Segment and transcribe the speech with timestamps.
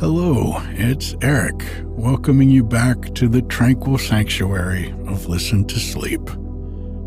[0.00, 6.22] Hello, it's Eric, welcoming you back to the tranquil sanctuary of Listen to Sleep.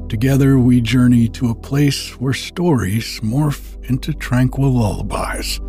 [0.09, 5.59] Together, we journey to a place where stories morph into tranquil lullabies,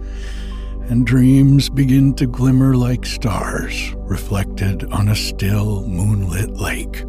[0.90, 7.04] and dreams begin to glimmer like stars reflected on a still moonlit lake.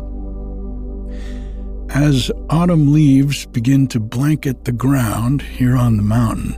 [1.94, 6.56] As autumn leaves begin to blanket the ground here on the mountain,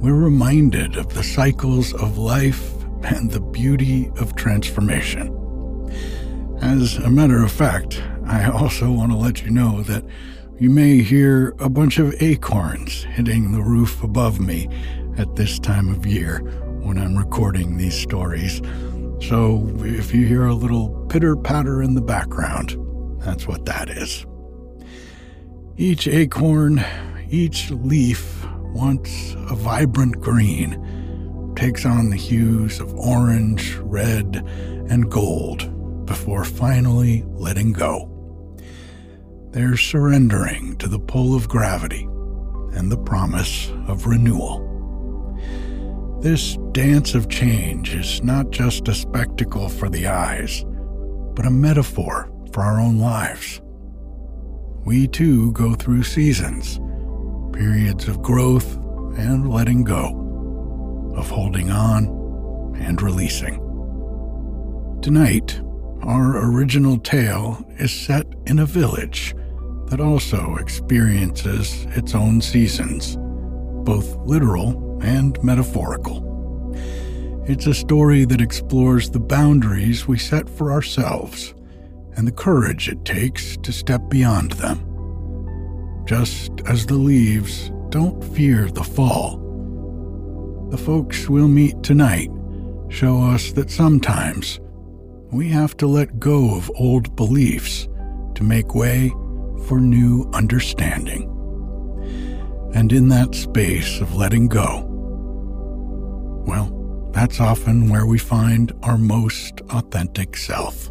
[0.00, 5.34] we're reminded of the cycles of life and the beauty of transformation.
[6.60, 10.04] As a matter of fact, I also want to let you know that
[10.58, 14.68] you may hear a bunch of acorns hitting the roof above me
[15.16, 16.40] at this time of year
[16.82, 18.60] when I'm recording these stories.
[19.20, 22.76] So if you hear a little pitter patter in the background,
[23.20, 24.26] that's what that is.
[25.76, 26.84] Each acorn,
[27.30, 28.44] each leaf
[28.74, 30.72] wants a vibrant green
[31.58, 34.36] takes on the hues of orange, red,
[34.90, 38.08] and gold before finally letting go.
[39.50, 42.04] They're surrendering to the pull of gravity
[42.74, 44.64] and the promise of renewal.
[46.22, 50.64] This dance of change is not just a spectacle for the eyes,
[51.34, 53.60] but a metaphor for our own lives.
[54.84, 56.78] We too go through seasons,
[57.52, 58.76] periods of growth
[59.18, 60.27] and letting go
[61.18, 62.06] of holding on
[62.80, 63.56] and releasing.
[65.02, 65.60] Tonight,
[66.02, 69.34] our original tale is set in a village
[69.86, 73.16] that also experiences its own seasons,
[73.84, 76.24] both literal and metaphorical.
[77.46, 81.54] It's a story that explores the boundaries we set for ourselves
[82.16, 84.84] and the courage it takes to step beyond them.
[86.06, 89.47] Just as the leaves don't fear the fall,
[90.70, 92.30] the folks we'll meet tonight
[92.90, 94.60] show us that sometimes
[95.32, 97.88] we have to let go of old beliefs
[98.34, 99.08] to make way
[99.66, 101.24] for new understanding.
[102.74, 104.84] And in that space of letting go,
[106.46, 110.90] well, that's often where we find our most authentic self.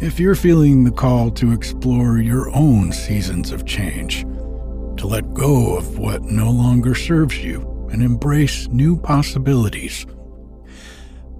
[0.00, 4.26] If you're feeling the call to explore your own seasons of change,
[4.98, 10.06] to let go of what no longer serves you and embrace new possibilities.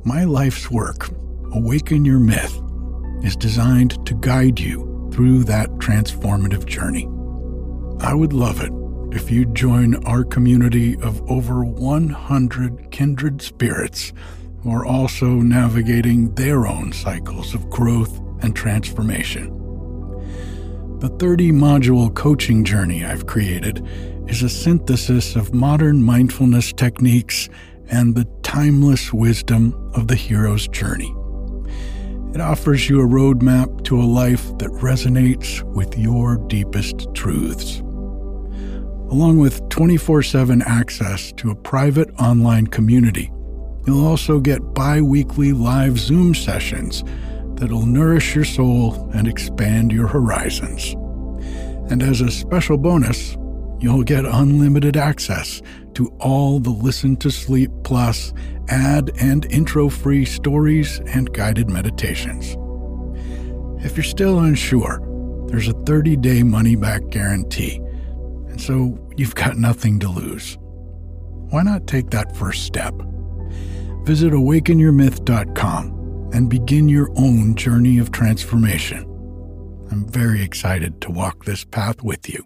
[0.04, 1.10] My life's work,
[1.52, 2.60] Awaken Your Myth,
[3.22, 7.08] is designed to guide you through that transformative journey.
[8.00, 8.72] I would love it
[9.16, 14.12] if you'd join our community of over 100 kindred spirits
[14.62, 19.65] who are also navigating their own cycles of growth and transformation.
[20.98, 23.86] The 30 module coaching journey I've created
[24.28, 27.50] is a synthesis of modern mindfulness techniques
[27.90, 31.14] and the timeless wisdom of the hero's journey.
[32.32, 37.80] It offers you a roadmap to a life that resonates with your deepest truths.
[39.10, 43.30] Along with 24 7 access to a private online community,
[43.86, 47.04] you'll also get bi weekly live Zoom sessions
[47.56, 50.94] that'll nourish your soul and expand your horizons.
[51.90, 53.36] And as a special bonus,
[53.80, 55.62] you'll get unlimited access
[55.94, 58.32] to all the Listen to Sleep Plus
[58.68, 62.56] ad and intro free stories and guided meditations.
[63.84, 65.00] If you're still unsure,
[65.48, 67.76] there's a 30 day money back guarantee,
[68.48, 70.58] and so you've got nothing to lose.
[71.50, 72.94] Why not take that first step?
[74.04, 75.95] Visit awakenyourmyth.com
[76.36, 79.02] and begin your own journey of transformation.
[79.90, 82.44] I'm very excited to walk this path with you.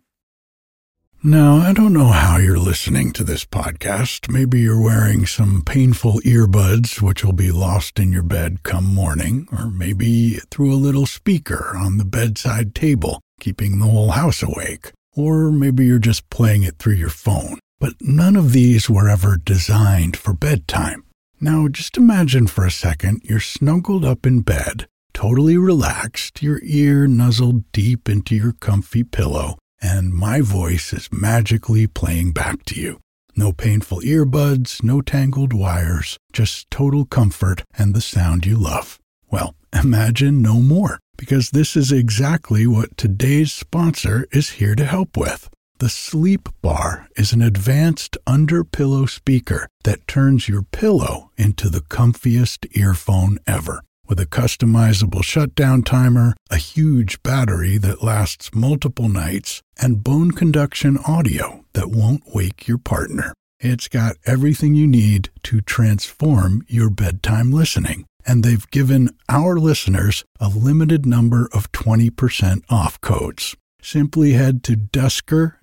[1.25, 4.31] Now, I don't know how you're listening to this podcast.
[4.31, 9.48] Maybe you're wearing some painful earbuds, which will be lost in your bed come morning,
[9.52, 14.93] or maybe through a little speaker on the bedside table, keeping the whole house awake.
[15.16, 17.58] Or maybe you're just playing it through your phone.
[17.81, 21.02] But none of these were ever designed for bedtime.
[21.42, 27.06] Now, just imagine for a second you're snuggled up in bed, totally relaxed, your ear
[27.06, 33.00] nuzzled deep into your comfy pillow, and my voice is magically playing back to you.
[33.34, 38.98] No painful earbuds, no tangled wires, just total comfort and the sound you love.
[39.31, 45.16] Well, imagine no more, because this is exactly what today's sponsor is here to help
[45.16, 45.48] with.
[45.81, 51.81] The Sleep Bar is an advanced under pillow speaker that turns your pillow into the
[51.81, 59.62] comfiest earphone ever with a customizable shutdown timer, a huge battery that lasts multiple nights,
[59.81, 63.32] and bone conduction audio that won't wake your partner.
[63.59, 68.05] It's got everything you need to transform your bedtime listening.
[68.27, 73.56] And they've given our listeners a limited number of 20% off codes.
[73.81, 74.77] Simply head to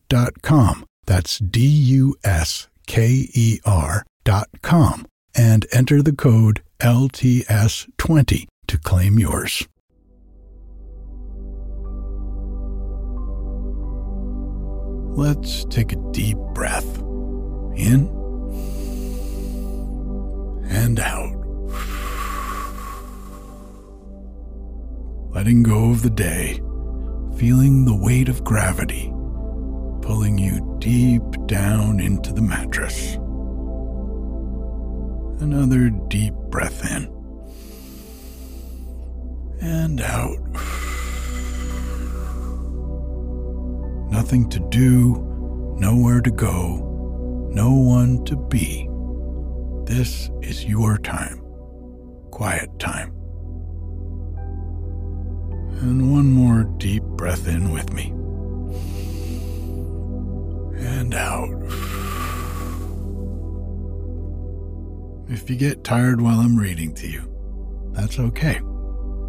[0.07, 0.86] dusker.com.
[1.06, 9.68] That's D U S K E R.com and enter the code LTS20 to claim yours.
[15.15, 17.00] Let's take a deep breath
[17.75, 18.07] in
[20.69, 21.33] and out.
[25.33, 26.62] Letting go of the day,
[27.38, 29.12] feeling the weight of gravity
[30.07, 33.15] pulling you deep down into the mattress.
[35.44, 37.12] Another deep breath in
[39.59, 40.39] and out.
[44.09, 48.88] Nothing to do, nowhere to go, no one to be.
[49.83, 51.42] This is your time,
[52.31, 53.09] quiet time.
[55.81, 58.17] And one more deep breath in with me.
[60.78, 61.50] And out.
[65.30, 68.62] If you get tired while I'm reading to you, that's okay.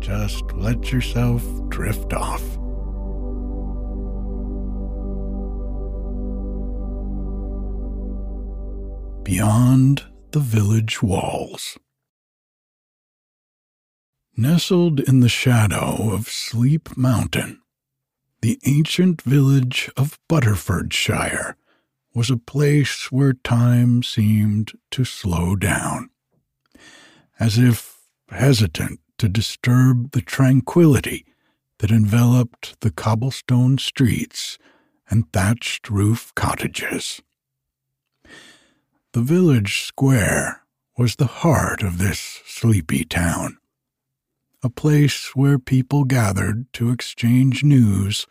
[0.00, 2.42] Just let yourself drift off.
[9.24, 11.76] Beyond the village walls.
[14.36, 17.60] Nestled in the shadow of Sleep Mountain,
[18.40, 21.56] the ancient village of Butterfordshire
[22.14, 26.10] was a place where time seemed to slow down,
[27.38, 27.98] as if
[28.30, 31.26] hesitant to disturb the tranquility
[31.78, 34.58] that enveloped the cobblestone streets
[35.10, 37.20] and thatched roof cottages.
[39.12, 40.62] The village square
[40.96, 43.58] was the heart of this sleepy town,
[44.62, 48.26] a place where people gathered to exchange news,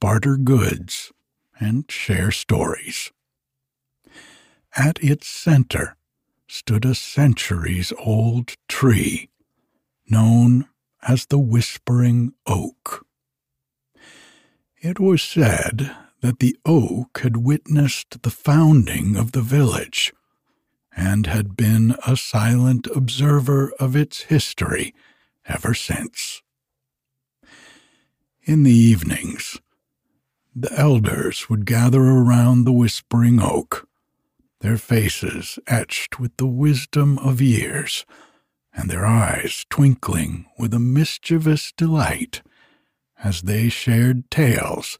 [0.00, 1.12] barter goods,
[1.58, 3.10] and share stories.
[4.76, 5.96] At its center
[6.46, 9.30] stood a centuries old tree
[10.08, 10.68] known
[11.02, 13.06] as the Whispering Oak.
[14.80, 20.12] It was said that the oak had witnessed the founding of the village
[20.96, 24.94] and had been a silent observer of its history
[25.48, 26.42] ever since.
[28.44, 29.58] In the evenings,
[30.54, 33.88] the elders would gather around the whispering oak,
[34.60, 38.06] their faces etched with the wisdom of years,
[38.72, 42.42] and their eyes twinkling with a mischievous delight
[43.22, 44.98] as they shared tales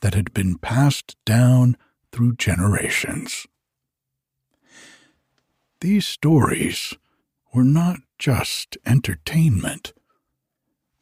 [0.00, 1.76] that had been passed down
[2.12, 3.46] through generations.
[5.80, 6.94] These stories
[7.52, 9.92] were not just entertainment,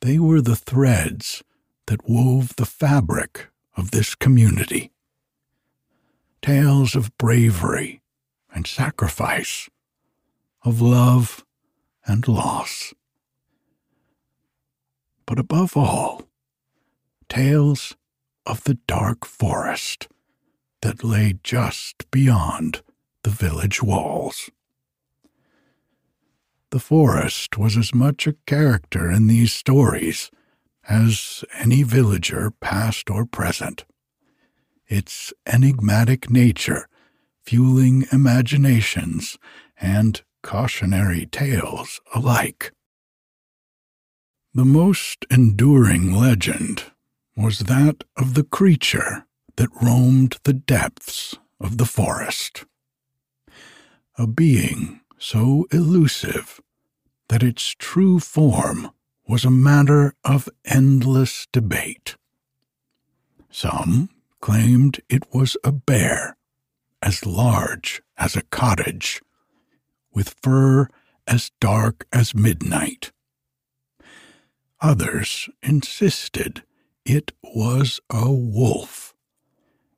[0.00, 1.42] they were the threads
[1.87, 4.92] that wove the fabric of this community.
[6.42, 8.02] Tales of bravery
[8.52, 9.68] and sacrifice,
[10.62, 11.44] of love
[12.06, 12.94] and loss.
[15.26, 16.28] But above all,
[17.28, 17.97] tales
[18.47, 20.09] of the dark forest
[20.83, 22.83] that lay just beyond
[23.23, 24.50] the village walls.
[26.75, 30.33] The forest was as much a character in these stories
[30.88, 33.85] as any villager, past or present.
[34.88, 36.88] Its enigmatic nature
[37.45, 39.38] fueling imaginations
[39.81, 42.73] and cautionary tales alike.
[44.52, 46.90] The most enduring legend
[47.37, 52.64] was that of the creature that roamed the depths of the forest.
[54.19, 56.61] A being so elusive
[57.28, 58.90] that its true form
[59.26, 62.16] was a matter of endless debate.
[63.50, 66.37] Some claimed it was a bear
[67.00, 69.23] as large as a cottage,
[70.12, 70.88] with fur
[71.26, 73.12] as dark as midnight.
[74.81, 76.62] Others insisted
[77.04, 79.14] it was a wolf,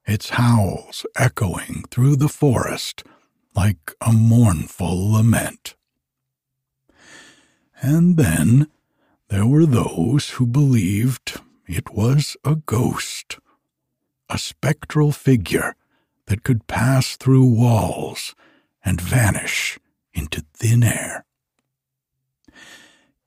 [0.07, 3.03] its howls echoing through the forest
[3.55, 5.75] like a mournful lament.
[7.81, 8.69] And then
[9.29, 13.39] there were those who believed it was a ghost,
[14.29, 15.75] a spectral figure
[16.27, 18.35] that could pass through walls
[18.85, 19.79] and vanish
[20.15, 21.25] into thin air.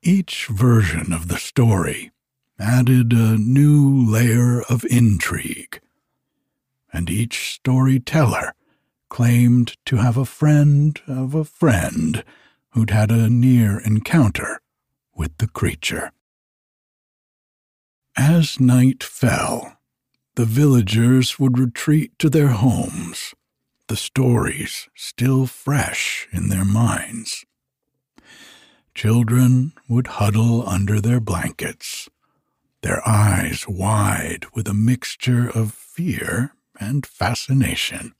[0.01, 2.11] Each version of the story
[2.57, 5.81] added a new layer of intrigue,
[6.91, 8.53] and each storyteller
[9.09, 12.23] claimed to have a friend of a friend
[12.71, 14.61] who'd had a near encounter
[15.15, 16.11] with the creature.
[18.17, 19.77] As night fell,
[20.35, 23.33] the villagers would retreat to their homes,
[23.87, 27.45] the stories still fresh in their minds.
[28.93, 32.09] Children would huddle under their blankets,
[32.81, 38.13] their eyes wide with a mixture of fear and fascination,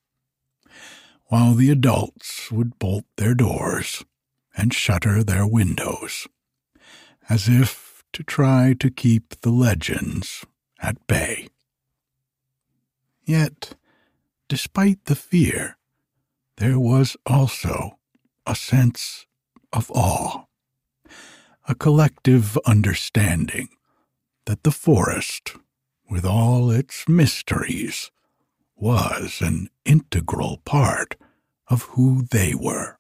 [1.26, 4.04] while the adults would bolt their doors
[4.60, 6.28] and shutter their windows,
[7.30, 10.46] as if to try to keep the legends
[10.82, 11.48] at bay.
[13.24, 13.76] Yet,
[14.50, 15.78] despite the fear,
[16.58, 18.00] there was also
[18.46, 19.26] a sense
[19.72, 20.44] of awe,
[21.70, 23.70] a collective understanding
[24.46, 25.56] that the forest,
[26.10, 28.12] with all its mysteries,
[28.76, 31.16] was an integral part
[31.70, 32.99] of who they were.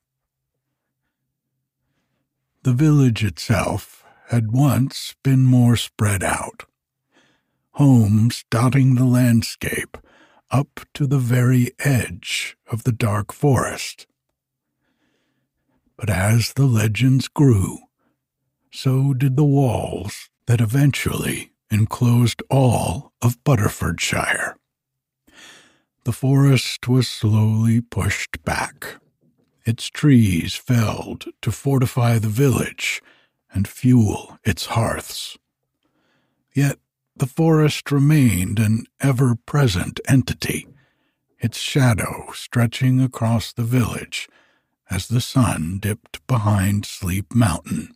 [2.63, 6.65] The village itself had once been more spread out,
[7.73, 9.97] homes dotting the landscape
[10.51, 14.07] up to the very edge of the dark forest.
[15.95, 17.79] But as the legends grew,
[18.71, 24.57] so did the walls that eventually enclosed all of Butterfordshire.
[26.03, 28.97] The forest was slowly pushed back,
[29.69, 33.03] its trees felled to fortify the village
[33.53, 35.37] and fuel its hearths.
[36.55, 36.79] Yet
[37.15, 40.67] the forest remained an ever present entity,
[41.37, 44.27] its shadow stretching across the village
[44.89, 47.93] as the sun dipped behind Sleep Mountain,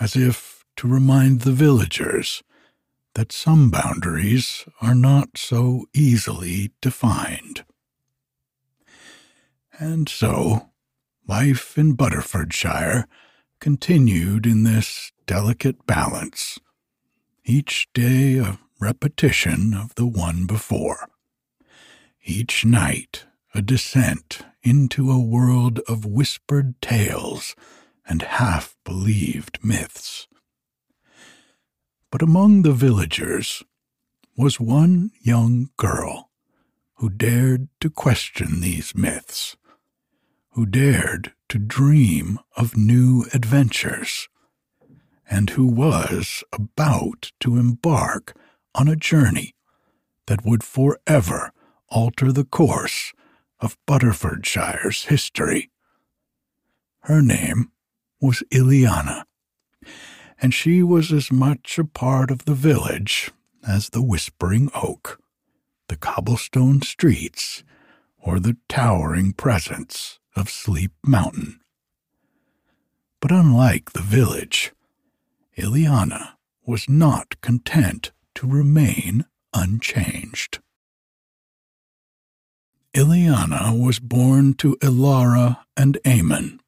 [0.00, 2.42] as if to remind the villagers
[3.14, 7.64] that some boundaries are not so easily defined.
[9.78, 10.70] And so,
[11.26, 13.06] life in Butterfordshire
[13.60, 16.58] continued in this delicate balance,
[17.44, 21.08] each day a repetition of the one before,
[22.24, 23.24] each night
[23.54, 27.54] a descent into a world of whispered tales
[28.06, 30.26] and half believed myths.
[32.10, 33.62] But among the villagers
[34.36, 36.30] was one young girl
[36.96, 39.56] who dared to question these myths
[40.52, 44.28] who dared to dream of new adventures,
[45.28, 48.36] and who was about to embark
[48.74, 49.54] on a journey
[50.26, 51.52] that would forever
[51.88, 53.12] alter the course
[53.60, 55.70] of Butterfordshire's history.
[57.00, 57.72] Her name
[58.20, 59.24] was Ileana,
[60.40, 63.30] and she was as much a part of the village
[63.66, 65.18] as the Whispering Oak,
[65.88, 67.64] the cobblestone streets,
[68.18, 71.60] or the towering presence of Sleep Mountain.
[73.20, 74.72] But unlike the village,
[75.56, 76.34] Ileana
[76.66, 80.60] was not content to remain unchanged.
[82.94, 86.58] Ileana was born to Ilara and Eamon,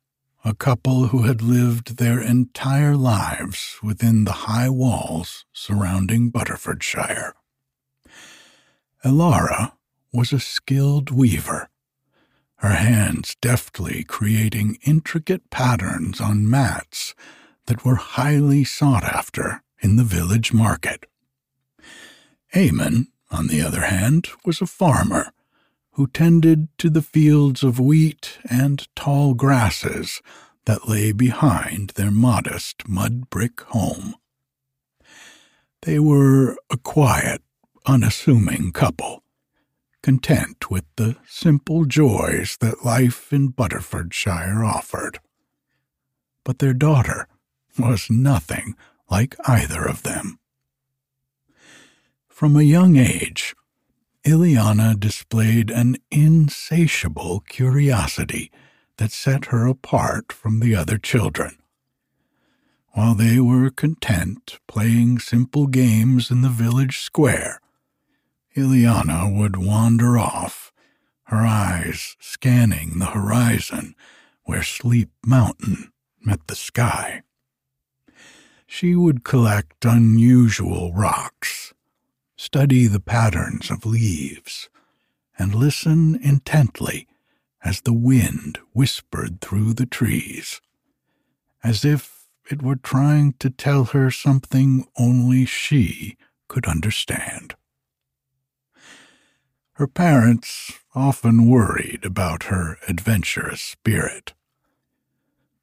[0.44, 7.34] a couple who had lived their entire lives within the high walls surrounding Butterfordshire.
[9.04, 9.72] Ilara
[10.12, 11.68] was a skilled weaver,
[12.64, 17.14] her hands deftly creating intricate patterns on mats
[17.66, 21.04] that were highly sought after in the village market.
[22.54, 25.30] Eamon, on the other hand, was a farmer
[25.92, 30.22] who tended to the fields of wheat and tall grasses
[30.64, 34.14] that lay behind their modest mud brick home.
[35.82, 37.42] They were a quiet,
[37.84, 39.23] unassuming couple,
[40.04, 45.18] content with the simple joys that life in Butterfordshire offered.
[46.44, 47.26] But their daughter
[47.78, 48.74] was nothing
[49.10, 50.38] like either of them.
[52.28, 53.54] From a young age,
[54.26, 58.52] Ileana displayed an insatiable curiosity
[58.98, 61.56] that set her apart from the other children.
[62.90, 67.58] While they were content playing simple games in the village square,
[68.56, 70.72] Ileana would wander off,
[71.24, 73.94] her eyes scanning the horizon
[74.44, 77.22] where Sleep Mountain met the sky.
[78.66, 81.74] She would collect unusual rocks
[82.36, 84.68] study the patterns of leaves,
[85.38, 87.08] and listen intently
[87.64, 90.60] as the wind whispered through the trees,
[91.62, 96.16] as if it were trying to tell her something only she
[96.48, 97.54] could understand.
[99.74, 104.32] Her parents often worried about her adventurous spirit.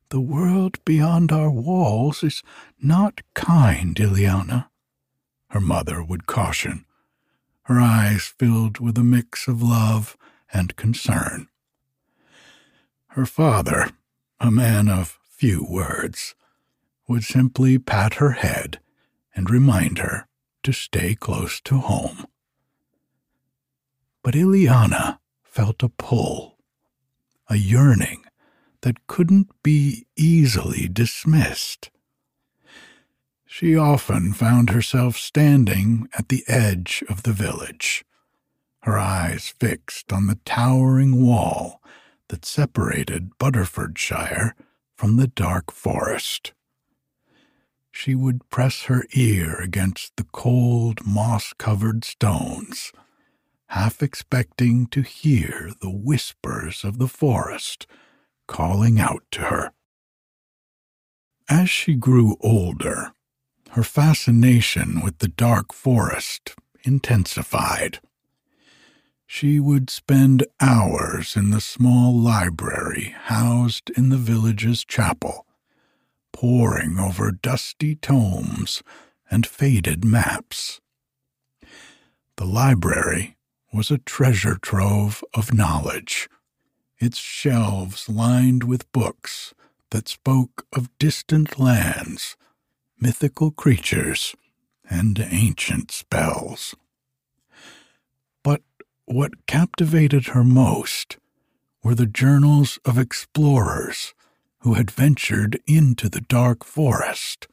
[0.09, 2.43] The world beyond our walls is
[2.81, 4.67] not kind, Ileana,
[5.51, 6.83] her mother would caution,
[7.63, 10.17] her eyes filled with a mix of love
[10.51, 11.47] and concern.
[13.11, 13.91] Her father,
[14.41, 16.35] a man of few words,
[17.07, 18.81] would simply pat her head
[19.33, 20.27] and remind her
[20.63, 22.25] to stay close to home.
[24.23, 26.57] But Ileana felt a pull,
[27.49, 28.23] a yearning
[28.81, 31.89] that couldn't be easily dismissed.
[33.45, 38.05] She often found herself standing at the edge of the village,
[38.83, 41.81] her eyes fixed on the towering wall
[42.29, 44.55] that separated Butterfordshire
[44.95, 46.53] from the dark forest.
[47.91, 52.91] She would press her ear against the cold, moss covered stones,
[53.71, 57.87] half expecting to hear the whispers of the forest
[58.45, 59.71] calling out to her.
[61.49, 63.13] As she grew older,
[63.71, 66.53] her fascination with the dark forest
[66.83, 68.01] intensified.
[69.25, 75.45] She would spend hours in the small library housed in the village's chapel,
[76.33, 78.83] poring over dusty tomes
[79.29, 80.81] and faded maps.
[82.35, 83.37] The library
[83.73, 86.29] was a treasure trove of knowledge,
[86.99, 89.53] its shelves lined with books
[89.91, 92.35] that spoke of distant lands
[93.01, 94.35] mythical creatures,
[94.87, 96.75] and ancient spells.
[98.43, 98.61] But
[99.05, 101.17] what captivated her most
[101.83, 104.13] were the journals of explorers
[104.59, 107.47] who had ventured into the dark forest,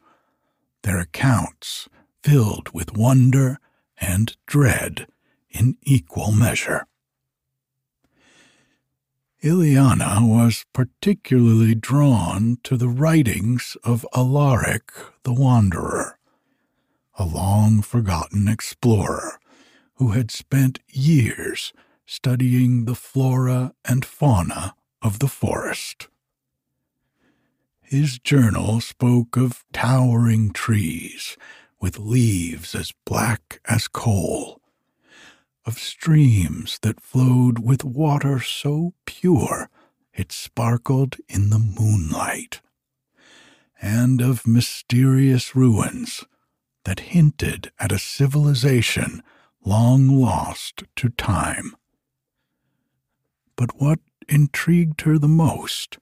[0.83, 1.89] their accounts
[2.23, 3.59] filled with wonder
[3.99, 5.07] and dread
[5.51, 6.87] in equal measure.
[9.43, 14.91] Ileana was particularly drawn to the writings of Alaric
[15.23, 16.19] the Wanderer,
[17.15, 19.39] a long forgotten explorer
[19.95, 21.73] who had spent years
[22.05, 26.09] studying the flora and fauna of the forest.
[27.81, 31.37] His journal spoke of towering trees
[31.81, 34.58] with leaves as black as coal
[35.69, 39.69] of streams that flowed with water so pure
[40.15, 42.63] it sparkled in the moonlight,
[43.83, 46.25] and of mysterious ruins
[46.85, 49.23] that hinted at a civilization
[49.63, 51.77] long lost to time.
[53.55, 55.99] But what intrigued her the most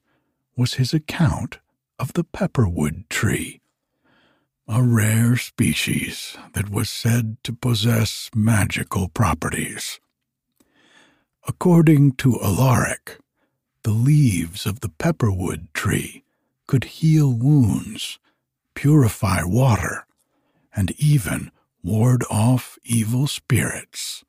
[0.55, 1.59] was his account
[1.99, 3.59] of the pepperwood tree,
[4.69, 9.99] a rare species that was said to possess magical properties.
[11.47, 13.17] According to Alaric,
[13.83, 16.25] the leaves of the pepperwood tree
[16.67, 18.19] could heal wounds,
[18.73, 20.05] purify water,
[20.75, 21.49] and even
[21.81, 24.25] ward off evil spirits.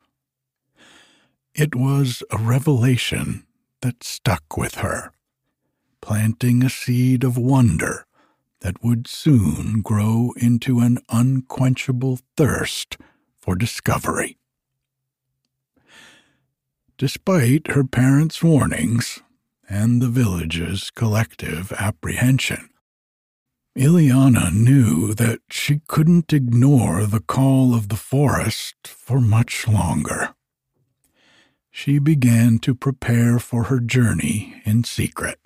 [1.52, 3.44] It was a revelation
[3.80, 5.10] that stuck with her,
[6.00, 8.06] planting a seed of wonder
[8.60, 12.96] that would soon grow into an unquenchable thirst
[13.36, 14.36] for discovery.
[16.96, 19.20] Despite her parents' warnings
[19.68, 22.70] and the village's collective apprehension,
[23.76, 30.34] Ileana knew that she couldn't ignore the call of the forest for much longer.
[31.70, 35.38] She began to prepare for her journey in secret,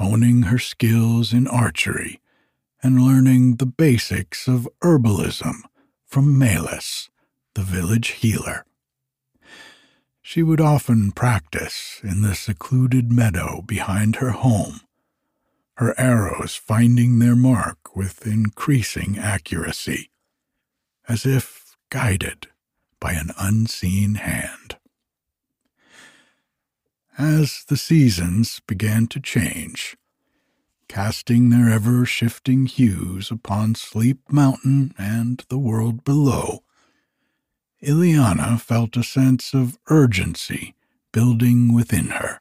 [0.00, 2.20] honing her skills in archery
[2.82, 5.60] and learning the basics of herbalism
[6.06, 7.10] from Melis,
[7.54, 8.64] the village healer.
[10.22, 14.80] She would often practice in the secluded meadow behind her home,
[15.74, 20.10] her arrows finding their mark with increasing accuracy,
[21.06, 22.46] as if guided
[23.00, 24.78] by an unseen hand.
[27.20, 29.98] As the seasons began to change,
[30.88, 36.64] casting their ever shifting hues upon Sleep Mountain and the world below,
[37.82, 40.74] Ileana felt a sense of urgency
[41.12, 42.40] building within her.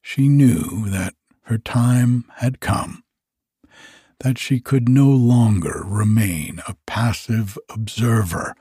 [0.00, 1.14] She knew that
[1.46, 3.02] her time had come,
[4.20, 8.54] that she could no longer remain a passive observer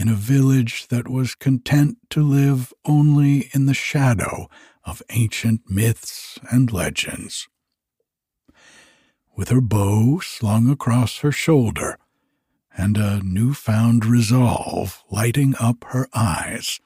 [0.00, 4.48] in a village that was content to live only in the shadow
[4.82, 7.48] of ancient myths and legends.
[9.36, 11.98] With her bow slung across her shoulder,
[12.78, 16.80] and a newfound resolve lighting up her eyes,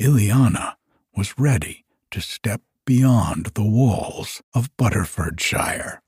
[0.00, 0.76] Ileana
[1.14, 6.00] was ready to step beyond the walls of Butterfordshire,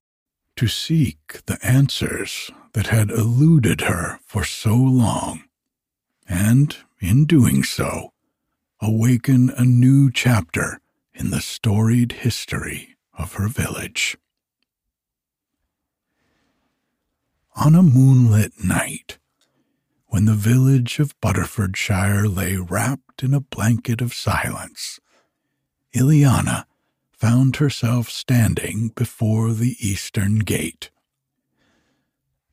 [0.57, 5.46] to seek the answers that had eluded her for so long,
[6.29, 8.13] and in doing so,
[8.81, 10.81] awaken a new chapter
[11.15, 14.17] in the storied history of her village.
[17.57, 19.19] on a moonlit night,
[20.09, 25.01] when the village of Butterfordshire lay wrapped in a blanket of silence,
[25.95, 26.67] Ileana
[27.13, 30.91] found herself standing before the eastern gate.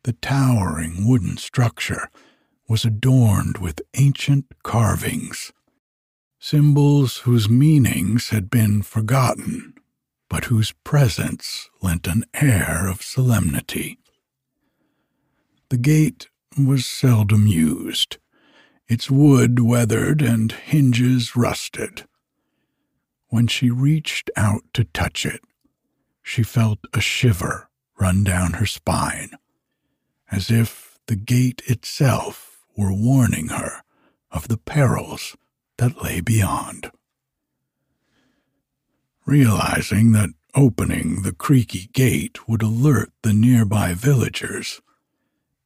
[0.04, 2.10] The towering wooden structure
[2.68, 5.52] was adorned with ancient carvings,
[6.40, 9.74] symbols whose meanings had been forgotten,
[10.30, 14.00] but whose presence lent an air of solemnity.
[15.70, 18.18] The gate was seldom used,
[18.88, 22.06] its wood weathered and hinges rusted.
[23.28, 25.42] When she reached out to touch it,
[26.22, 29.32] she felt a shiver run down her spine,
[30.32, 33.84] as if the gate itself were warning her
[34.32, 35.36] of the perils
[35.78, 36.92] that lay beyond.
[39.26, 44.82] Realizing that opening the creaky gate would alert the nearby villagers,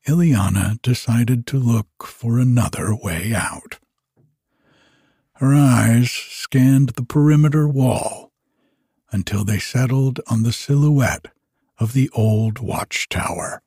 [0.07, 3.79] Ileana decided to look for another way out.
[5.33, 8.31] Her eyes scanned the perimeter wall
[9.11, 11.27] until they settled on the silhouette
[11.77, 13.61] of the old watchtower,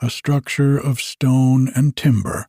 [0.00, 2.46] a structure of stone and timber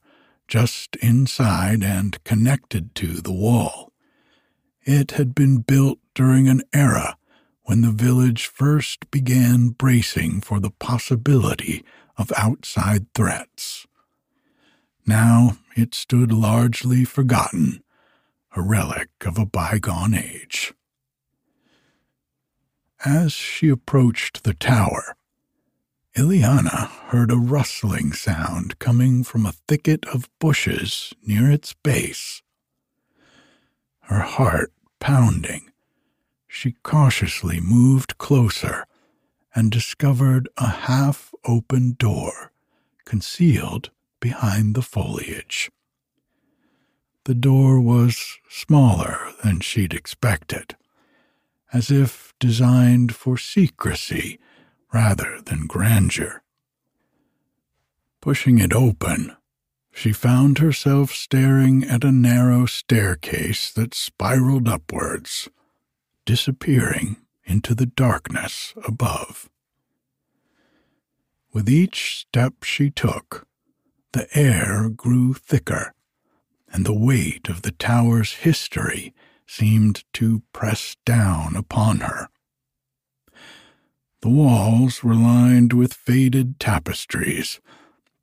[0.48, 3.92] just inside and connected to the wall.
[4.84, 7.18] It had been built during an era
[7.64, 11.86] when the village first began bracing for the possibility
[12.18, 13.86] of outside threats.
[15.06, 17.84] Now it stood largely forgotten,
[18.56, 20.74] a relic of a bygone age.
[23.06, 25.16] As she approached the tower,
[26.20, 32.42] Ileana heard a rustling sound coming from a thicket of bushes near its base.
[34.02, 35.72] Her heart pounding,
[36.46, 38.86] she cautiously moved closer
[39.56, 42.52] and discovered a half open door
[43.06, 45.72] concealed behind the foliage.
[47.24, 50.76] The door was smaller than she'd expected,
[51.72, 54.38] as if designed for secrecy
[54.94, 56.42] rather than grandeur.
[58.22, 59.36] Pushing it open,
[59.92, 65.50] she found herself staring at a narrow staircase that spiraled upwards,
[66.26, 69.50] disappearing into the darkness above.
[71.52, 73.48] With each step she took,
[74.14, 75.94] the air grew thicker,
[76.72, 79.14] and the weight of the tower's history
[79.48, 82.30] seemed to press down upon her.
[84.22, 87.60] The walls were lined with faded tapestries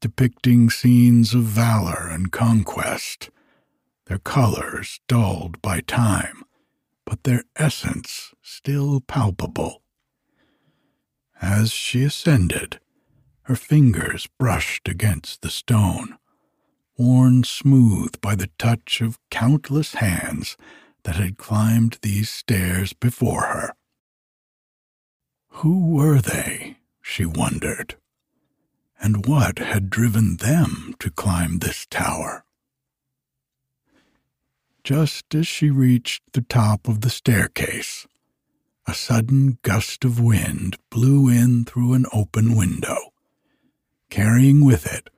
[0.01, 3.31] depicting scenes of valor and conquest,
[4.07, 6.45] their colors dulled by time,
[7.05, 9.83] but their essence still palpable.
[11.41, 12.79] As she ascended,
[13.43, 16.17] her fingers brushed against the stone,
[16.99, 20.57] worn smooth by the touch of countless hands
[21.05, 23.75] that had climbed these stairs before her.
[25.61, 26.77] Who were they?
[27.01, 27.97] she wondered
[29.01, 32.45] and what had driven them to climb this tower.
[34.85, 38.07] Just as she reached the top of the staircase,
[38.87, 43.12] a sudden gust of wind blew in through an open window,
[44.11, 45.09] carrying with it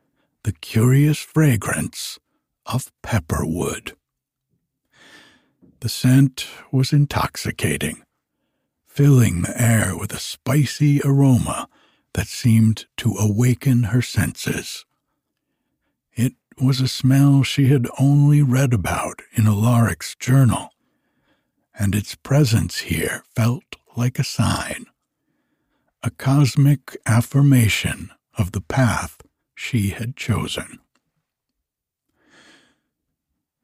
[0.45, 2.19] the curious fragrance
[2.65, 3.97] of pepper wood.
[5.81, 8.03] The scent was intoxicating,
[8.99, 11.69] filling the air with a spicy aroma
[12.15, 14.85] that seemed to awaken her senses.
[16.15, 20.71] It was a smell she had only read about in Alaric's journal,
[21.79, 24.87] and its presence here felt like a sign,
[26.03, 29.21] a cosmic affirmation of the path
[29.55, 30.81] she had chosen.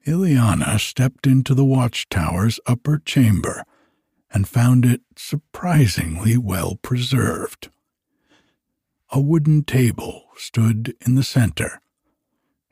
[0.06, 3.64] Ileana stepped into the watchtower's upper chamber
[4.34, 7.70] and found it surprisingly well preserved.
[9.10, 11.80] A wooden table stood in the center,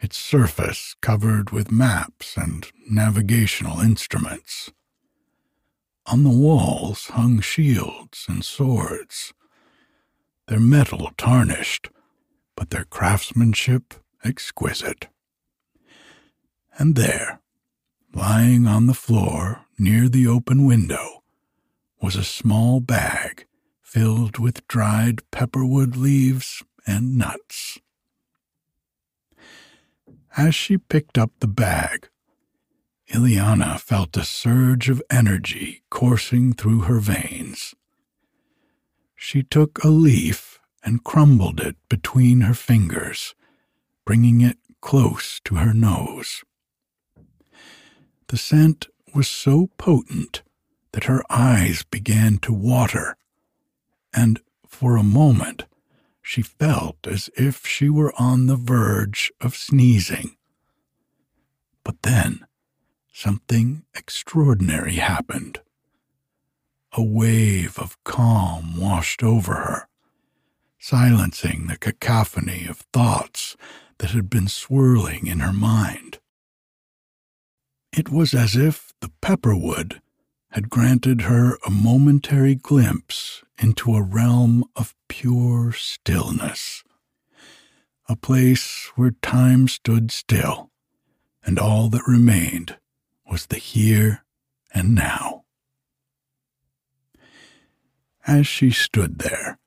[0.00, 4.72] its surface covered with maps and navigational instruments.
[6.06, 9.32] On the walls hung shields and swords,
[10.48, 11.90] their metal tarnished,
[12.56, 13.94] but their craftsmanship
[14.24, 15.06] exquisite.
[16.76, 17.40] And there,
[18.12, 21.21] lying on the floor near the open window,
[22.02, 23.46] was a small bag
[23.80, 27.78] filled with dried pepperwood leaves and nuts.
[30.36, 32.08] As she picked up the bag,
[33.12, 37.74] Ileana felt a surge of energy coursing through her veins.
[39.14, 43.36] She took a leaf and crumbled it between her fingers,
[44.04, 46.42] bringing it close to her nose.
[48.26, 50.42] The scent was so potent
[50.92, 53.16] that her eyes began to water
[54.12, 55.64] and for a moment
[56.22, 60.36] she felt as if she were on the verge of sneezing.
[61.84, 62.46] But then
[63.12, 65.60] something extraordinary happened.
[66.92, 69.88] A wave of calm washed over her,
[70.78, 73.56] silencing the cacophony of thoughts
[73.98, 76.18] that had been swirling in her mind.
[77.92, 80.00] It was as if the pepperwood
[80.52, 86.84] had granted her a momentary glimpse into a realm of pure stillness,
[88.06, 90.70] a place where time stood still,
[91.42, 92.76] and all that remained
[93.30, 94.24] was the here
[94.74, 95.44] and now.
[98.26, 99.58] As she stood there,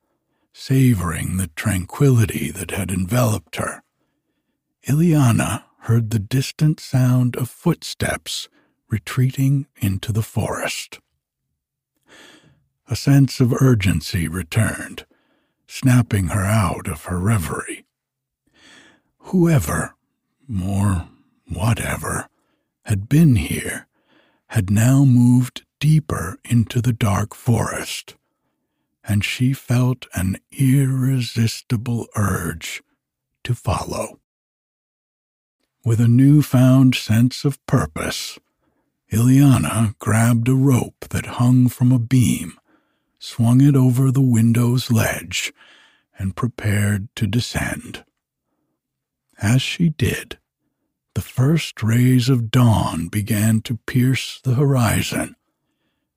[0.53, 3.81] savoring the tranquility that had enveloped her,
[4.87, 8.49] Ileana heard the distant sound of footsteps
[8.89, 10.99] retreating into the forest.
[12.87, 15.05] A sense of urgency returned,
[15.67, 17.85] snapping her out of her reverie.
[19.17, 19.95] Whoever,
[20.63, 21.07] or
[21.47, 22.29] whatever,
[22.85, 23.87] had been here
[24.49, 28.15] had now moved deeper into the dark forest,
[29.03, 32.83] and she felt an irresistible urge
[33.43, 34.19] to follow.
[35.83, 38.39] With a newfound sense of purpose,
[39.11, 42.59] Ileana grabbed a rope that hung from a beam
[43.25, 45.51] swung it over the window's ledge,
[46.17, 48.05] and prepared to descend.
[49.41, 50.37] As she did,
[51.15, 55.35] the first rays of dawn began to pierce the horizon,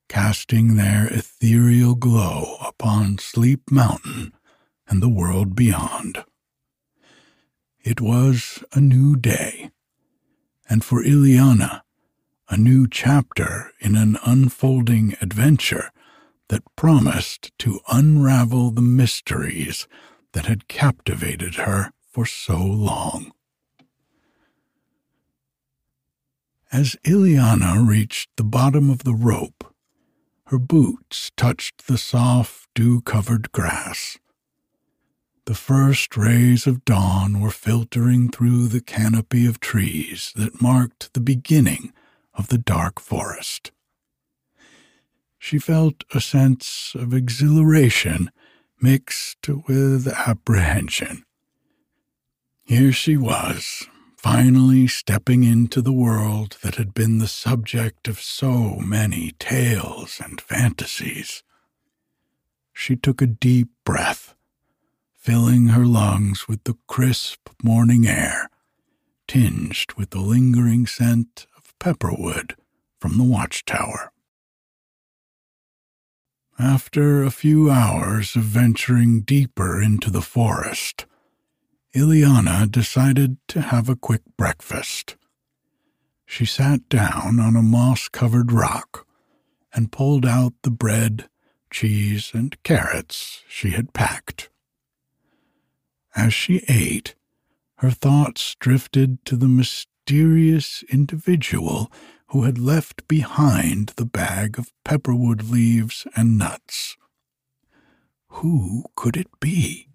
[0.09, 4.33] casting their ethereal glow upon Sleep Mountain
[4.87, 6.25] and the world beyond.
[7.83, 9.71] It was a new day,
[10.69, 11.83] and for Ileana,
[12.49, 15.91] a new chapter in an unfolding adventure
[16.49, 19.87] that promised to unravel the mysteries
[20.33, 23.33] that had captivated her for so long.
[26.73, 29.75] As Ileana reached the bottom of the rope,
[30.47, 34.19] her boots touched the soft, dew covered grass.
[35.45, 41.21] The first rays of dawn were filtering through the canopy of trees that marked the
[41.21, 41.93] beginning
[42.39, 43.73] of the dark forest.
[45.39, 48.31] She felt a sense of exhilaration
[48.81, 51.25] mixed with apprehension.
[52.65, 58.77] Here she was, finally stepping into the world that had been the subject of so
[58.77, 61.43] many tales and fantasies.
[62.73, 64.35] She took a deep breath
[65.17, 68.49] filling her lungs with the crisp morning air,
[69.27, 71.47] tinged with the lingering scent
[71.79, 72.57] pepperwood
[73.01, 74.13] from the watchtower.
[76.59, 81.07] After a few hours of venturing deeper into the forest,
[81.95, 85.17] Ileana decided to have a quick breakfast.
[86.27, 89.07] She sat down on a moss covered rock
[89.73, 91.29] and pulled out the bread,
[91.71, 94.51] cheese, and carrots she had packed.
[96.17, 97.15] As she ate,
[97.77, 101.91] her thoughts drifted to the mysterious individual
[102.29, 106.97] who had left behind the bag of pepperwood leaves and nuts.
[108.29, 109.89] Who could it be?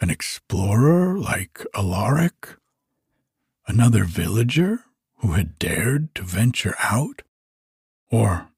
[0.00, 2.56] An explorer like Alaric?
[3.66, 4.84] Another villager
[5.18, 7.22] who had dared to venture out?
[8.10, 8.48] Or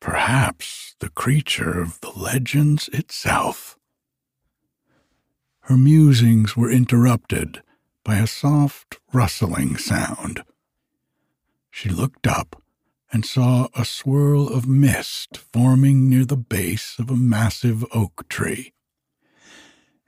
[0.00, 3.78] perhaps the creature of the legends itself?
[5.70, 7.62] her musings were interrupted
[8.10, 10.42] by a soft rustling sound.
[11.70, 12.60] She looked up
[13.12, 18.72] and saw a swirl of mist forming near the base of a massive oak tree.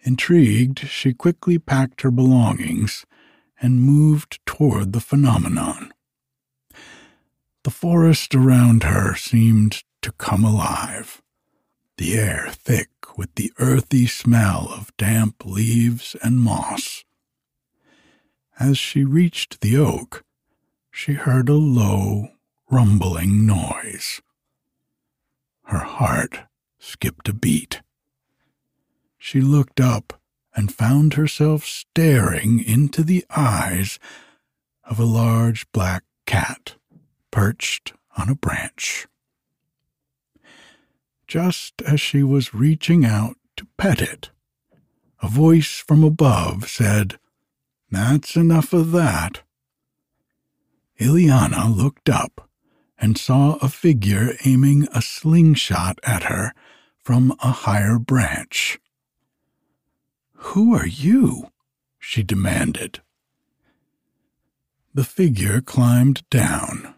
[0.00, 3.06] Intrigued, she quickly packed her belongings
[3.60, 5.92] and moved toward the phenomenon.
[7.62, 11.22] The forest around her seemed to come alive,
[11.98, 17.04] the air thick with the earthy smell of damp leaves and moss.
[18.58, 20.24] As she reached the oak,
[20.90, 22.28] she heard a low,
[22.70, 24.20] rumbling noise.
[25.64, 26.40] Her heart
[26.78, 27.82] skipped a beat.
[29.18, 30.20] She looked up
[30.54, 33.98] and found herself staring into the eyes
[34.84, 36.76] of a large black cat
[37.30, 39.06] perched on a branch
[41.32, 44.28] just as she was reaching out to pet it.
[45.22, 47.18] A voice from above said,
[47.92, 49.42] That's enough of that.
[50.98, 52.48] Ileana looked up
[52.96, 56.54] and saw a figure aiming a slingshot at her
[56.96, 58.80] from a higher branch.
[60.36, 61.50] Who are you?
[61.98, 63.02] she demanded.
[64.94, 66.94] The figure climbed down,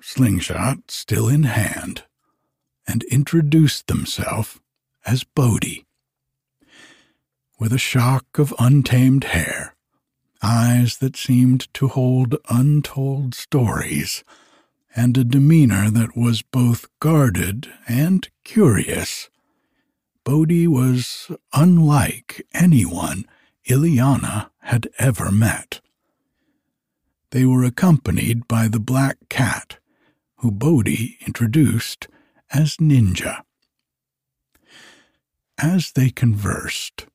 [0.00, 2.04] slingshot still in hand
[2.86, 4.58] and introduced themselves
[5.04, 5.84] as Bodhi.
[7.58, 9.74] With a shock of untamed hair,
[10.42, 14.24] eyes that seemed to hold untold stories,
[14.94, 19.28] and a demeanor that was both guarded and curious,
[20.24, 23.24] Bodhi was unlike anyone
[23.68, 25.80] Ileana had ever met.
[27.30, 29.78] They were accompanied by the black cat,
[30.36, 32.08] who Bodhi introduced
[32.52, 33.42] as Ninja.
[35.58, 37.06] As they conversed,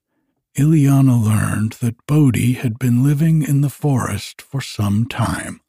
[0.58, 5.60] Ileana learned that Bodhi had been living in the forest for some time,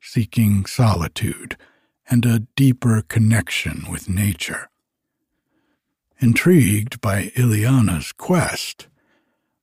[0.00, 1.58] seeking solitude
[2.08, 4.70] and a deeper connection with nature.
[6.18, 8.86] Intrigued by Ileana's quest,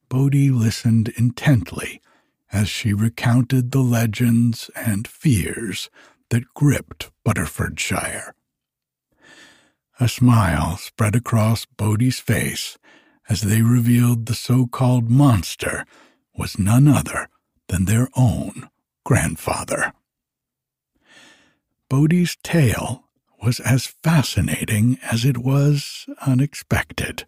[0.08, 2.00] Bodhi listened intently
[2.52, 5.90] as she recounted the legends and fears
[6.30, 8.36] that gripped Butterfordshire.
[10.00, 12.78] A smile spread across Bodhi's face
[13.30, 15.86] as they revealed the so called monster
[16.36, 17.30] was none other
[17.68, 18.70] than their own
[19.06, 19.94] grandfather.
[21.90, 23.06] Bodhi's tale
[23.42, 27.26] was as fascinating as it was unexpected.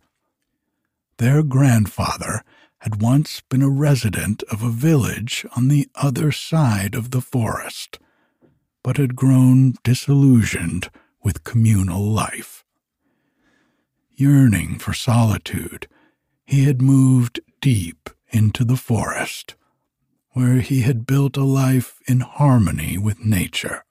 [1.17, 2.43] Their grandfather
[2.79, 7.99] had once been a resident of a village on the other side of the forest,
[8.83, 10.89] but had grown disillusioned
[11.23, 12.64] with communal life.
[14.18, 15.89] Yearning for solitude,
[16.45, 19.55] he had moved deep into the forest,
[20.32, 23.84] where he had built a life in harmony with nature.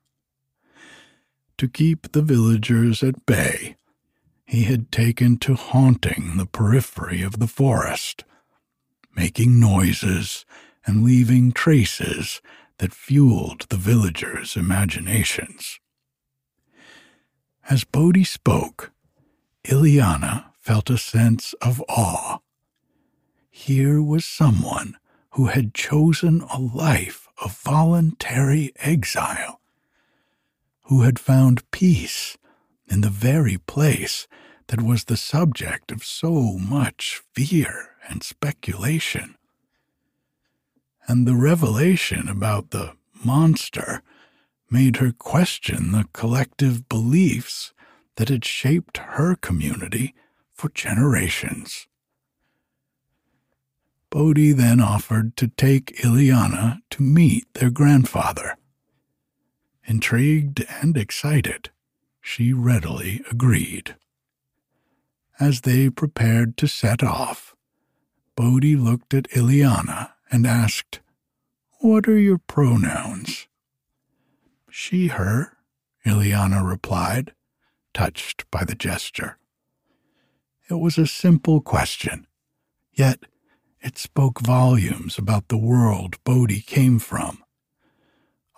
[1.58, 3.76] To keep the villagers at bay,
[4.46, 8.24] he had taken to haunting the periphery of the forest,
[9.14, 10.46] making noises
[10.86, 12.40] and leaving traces
[12.78, 15.80] that fueled the villagers' imaginations.
[17.68, 18.90] As Bodhi spoke,
[19.64, 22.38] Ileana felt a sense of awe.
[23.50, 24.96] Here was someone
[25.30, 29.60] who had chosen a life of voluntary exile,
[30.84, 32.36] who had found peace
[32.88, 34.26] in the very place
[34.68, 39.36] that was the subject of so much fear and speculation.
[41.06, 42.92] And the revelation about the
[43.24, 44.02] monster
[44.70, 47.73] made her question the collective beliefs
[48.16, 50.14] that had shaped her community
[50.52, 51.86] for generations.
[54.10, 58.56] Bodhi then offered to take Ileana to meet their grandfather.
[59.86, 61.70] Intrigued and excited,
[62.20, 63.96] she readily agreed.
[65.40, 67.56] As they prepared to set off,
[68.36, 71.00] Bodhi looked at Ileana and asked,
[71.80, 73.48] What are your pronouns?
[74.70, 75.56] She, her,
[76.06, 77.32] Ileana replied,
[77.94, 79.38] touched by the gesture.
[80.68, 82.26] It was a simple question,
[82.92, 83.20] yet
[83.80, 87.42] it spoke volumes about the world Bodhi came from.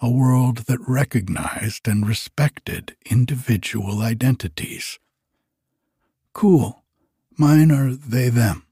[0.02, 4.98] A world that recognized and respected individual identities.
[6.32, 6.82] Cool.
[7.38, 8.66] Mine are they them,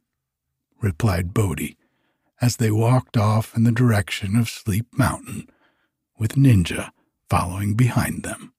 [0.80, 1.76] replied Bodhi
[2.40, 5.48] as they walked off in the direction of Sleep Mountain,
[6.18, 6.90] with Ninja
[7.28, 8.53] following behind them.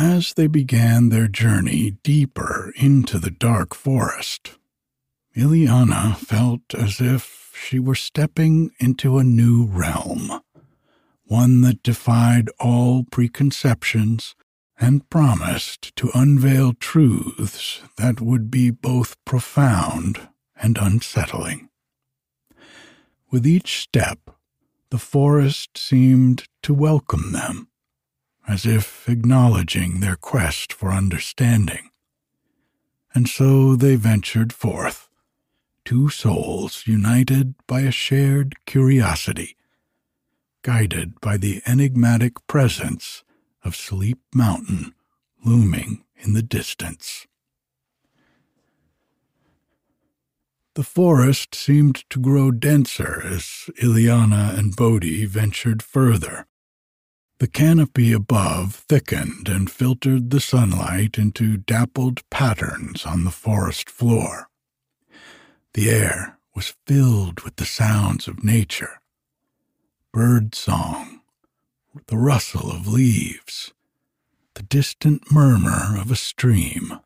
[0.00, 4.52] As they began their journey deeper into the dark forest,
[5.34, 10.40] Ileana felt as if she were stepping into a new realm,
[11.24, 14.36] one that defied all preconceptions
[14.78, 21.70] and promised to unveil truths that would be both profound and unsettling.
[23.32, 24.30] With each step,
[24.90, 27.67] the forest seemed to welcome them,
[28.48, 31.90] as if acknowledging their quest for understanding.
[33.14, 35.08] And so they ventured forth,
[35.84, 39.56] two souls united by a shared curiosity,
[40.62, 43.22] guided by the enigmatic presence
[43.62, 44.94] of Sleep Mountain
[45.44, 47.26] looming in the distance.
[50.74, 56.46] The forest seemed to grow denser as Ileana and Bodhi ventured further.
[57.38, 64.48] The canopy above thickened and filtered the sunlight into dappled patterns on the forest floor.
[65.74, 69.00] The air was filled with the sounds of nature
[70.12, 71.20] bird song,
[72.08, 73.72] the rustle of leaves,
[74.54, 76.98] the distant murmur of a stream.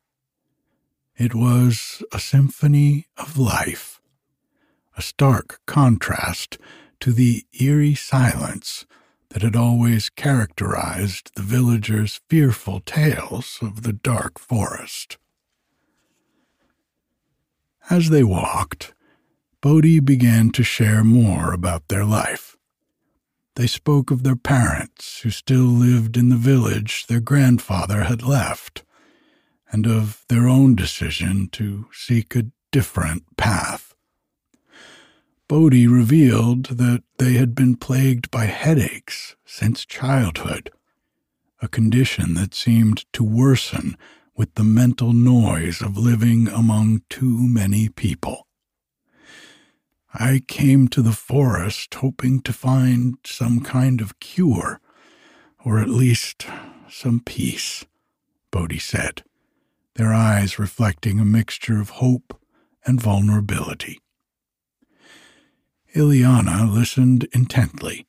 [1.15, 4.01] It was a symphony of life,
[4.97, 6.57] a stark contrast
[7.01, 8.87] to the eerie silence
[9.33, 15.17] that had always characterized the villagers' fearful tales of the dark forest.
[17.89, 18.93] As they walked,
[19.63, 22.57] Bodhi began to share more about their life.
[23.55, 28.83] They spoke of their parents who still lived in the village their grandfather had left
[29.71, 33.92] and of their own decision to seek a different path.
[35.53, 40.71] Bodhi revealed that they had been plagued by headaches since childhood,
[41.61, 43.99] a condition that seemed to worsen
[44.35, 48.47] with the mental noise of living among too many people.
[50.15, 54.81] I came to the forest hoping to find some kind of cure,
[55.63, 56.47] or at least
[56.89, 57.85] some peace,
[58.51, 59.23] Bodhi said
[59.97, 62.41] their eyes reflecting a mixture of hope
[62.87, 64.02] and vulnerability.
[65.95, 68.07] Ileana listened intently,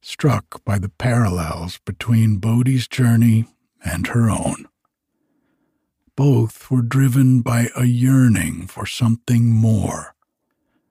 [0.00, 3.46] struck by the parallels between Bodhi's journey
[3.84, 4.68] and her own.
[6.14, 10.14] Both were driven by a yearning for something more,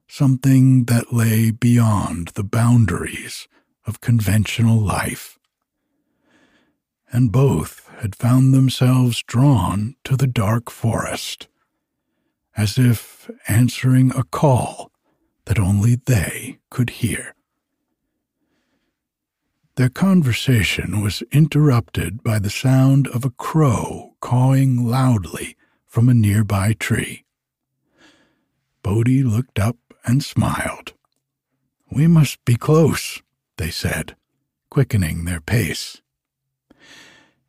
[0.06, 3.48] something that lay beyond the boundaries
[3.86, 5.38] of conventional life.
[7.10, 11.48] And both had found themselves drawn to the dark forest,
[12.54, 14.92] as if answering a call
[15.48, 17.34] that only they could hear.
[19.76, 26.74] Their conversation was interrupted by the sound of a crow cawing loudly from a nearby
[26.74, 27.24] tree.
[28.82, 30.92] Bodhi looked up and smiled.
[31.90, 33.22] We must be close,
[33.56, 34.16] they said,
[34.70, 36.02] quickening their pace.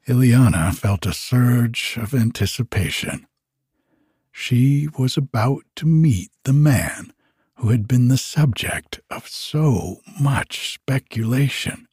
[0.08, 3.28] Ileana felt a surge of anticipation.
[4.32, 7.12] She was about to meet the man
[7.60, 11.88] who had been the subject of so much speculation.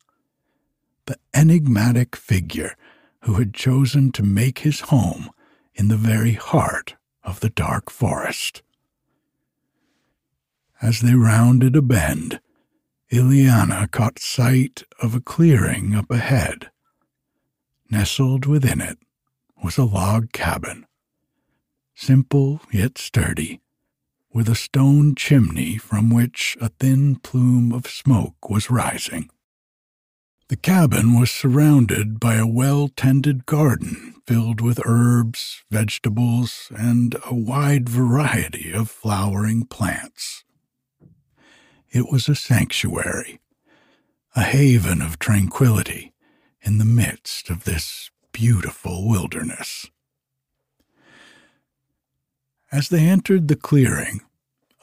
[1.07, 2.77] The enigmatic figure
[3.23, 5.29] who had chosen to make his home
[5.75, 6.95] in the very heart
[7.25, 8.63] of the dark forest.
[10.81, 12.41] As they rounded a bend,
[13.11, 16.71] Ileana caught sight of a clearing up ahead.
[17.91, 18.99] Nestled within it
[19.65, 20.87] was a log cabin,
[21.93, 23.61] simple yet sturdy,
[24.37, 29.31] with a stone chimney from which a thin plume of smoke was rising.
[30.49, 37.35] The cabin was surrounded by a well tended garden filled with herbs, vegetables, and a
[37.35, 40.45] wide variety of flowering plants.
[41.91, 43.41] It was a sanctuary,
[44.37, 46.13] a haven of tranquility
[46.61, 49.87] in the midst of this beautiful wilderness.
[52.71, 54.21] As they entered the clearing,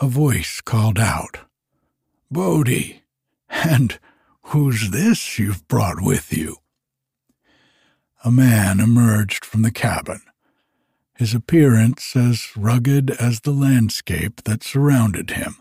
[0.03, 1.37] a voice called out,
[2.29, 3.03] Bodhi,
[3.47, 3.97] and
[4.47, 6.57] who's this you've brought with you?
[8.25, 10.19] A man emerged from the cabin,
[11.13, 15.55] his appearance as rugged as the landscape that surrounded him.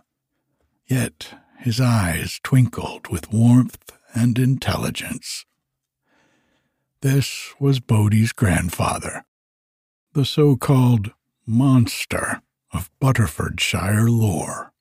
[0.89, 5.45] Yet his eyes twinkled with warmth and intelligence.
[7.01, 9.25] This was Bodhi's grandfather,
[10.15, 11.13] the so called
[11.47, 12.43] monster
[12.73, 14.73] of Butterfordshire lore.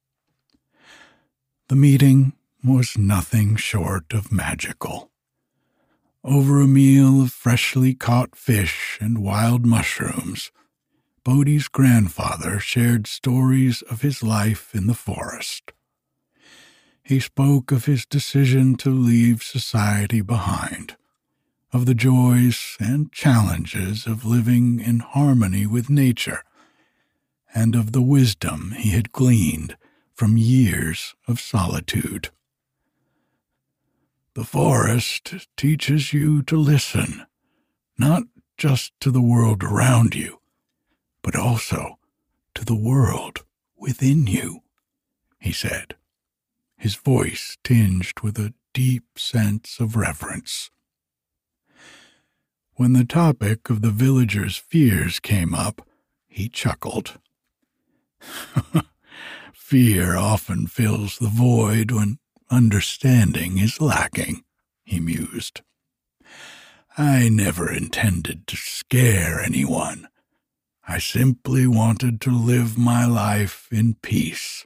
[1.68, 2.34] The meeting
[2.64, 5.10] was nothing short of magical.
[6.24, 10.52] Over a meal of freshly caught fish and wild mushrooms,
[11.24, 15.72] Bodhi's grandfather shared stories of his life in the forest.
[17.04, 20.96] He spoke of his decision to leave society behind,
[21.74, 26.44] of the joys and challenges of living in harmony with nature,
[27.54, 29.76] and of the wisdom he had gleaned
[30.14, 32.30] from years of solitude.
[34.34, 37.26] The forest teaches you to listen,
[37.97, 38.24] not
[38.58, 40.39] just to the world around you,
[41.22, 41.99] but also
[42.56, 43.43] to the world
[43.78, 44.62] within you,
[45.39, 45.95] he said
[46.82, 50.72] his voice tinged with a deep sense of reverence.
[52.74, 55.88] When the topic of the villagers' fears came up,
[56.28, 57.20] he chuckled.
[59.54, 62.20] Fear often fills the void when
[62.50, 64.44] understanding is lacking,
[64.84, 65.62] he mused.
[66.98, 70.08] I never intended to scare anyone.
[70.88, 74.66] I simply wanted to live my life in peace.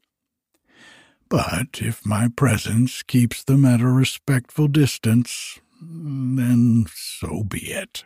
[1.30, 8.06] But if my presence keeps them at a respectful distance, then so be it.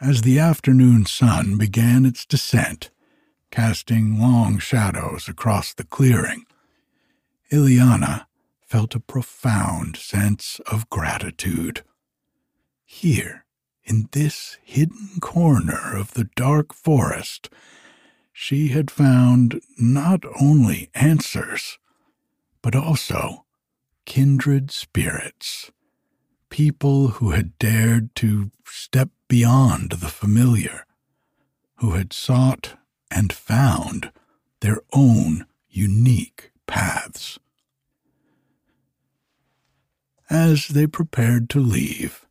[0.00, 2.90] As the afternoon sun began its descent,
[3.56, 6.44] casting long shadows across the clearing,
[7.50, 8.26] Ileana
[8.60, 11.82] felt a profound sense of gratitude.
[12.84, 13.46] Here,
[13.82, 17.48] in this hidden corner of the dark forest,
[18.30, 21.78] she had found not only answers,
[22.60, 23.46] but also
[24.04, 25.70] kindred spirits,
[26.50, 30.84] people who had dared to step beyond the familiar,
[31.76, 32.76] who had sought
[33.10, 34.10] and found
[34.60, 37.38] their own unique paths.
[40.28, 42.26] As they prepared to leave,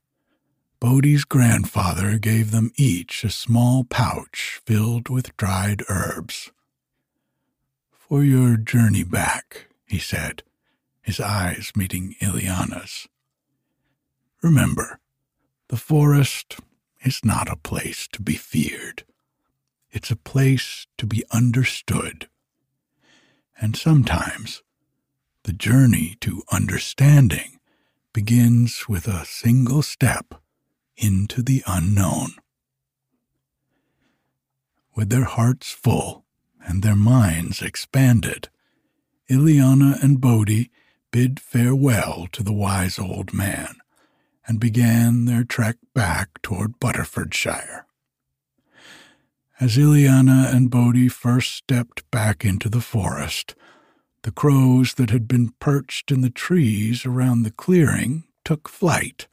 [0.80, 6.51] Bodhi's grandfather gave them each a small pouch filled with dried herbs.
[7.91, 10.43] For your journey back, he said,
[11.01, 13.07] his eyes meeting Ileana's.
[14.41, 14.99] Remember,
[15.69, 16.59] the forest
[17.01, 19.05] is not a place to be feared.
[19.96, 22.28] It's a place to be understood.
[23.62, 24.62] And sometimes
[25.43, 27.62] the journey to understanding
[28.12, 30.36] begins with a single step
[30.98, 32.32] into the unknown.
[34.98, 36.26] With their hearts full
[36.60, 38.50] and their minds expanded,
[39.30, 40.72] Ileana and Bodhi
[41.10, 43.78] bid farewell to the wise old man
[44.46, 47.84] and began their trek back toward Butterfordshire.
[49.60, 53.56] As Ileana and Bodhi first stepped back into the forest,
[54.24, 59.28] the crows that had been perched in the trees around the clearing took flight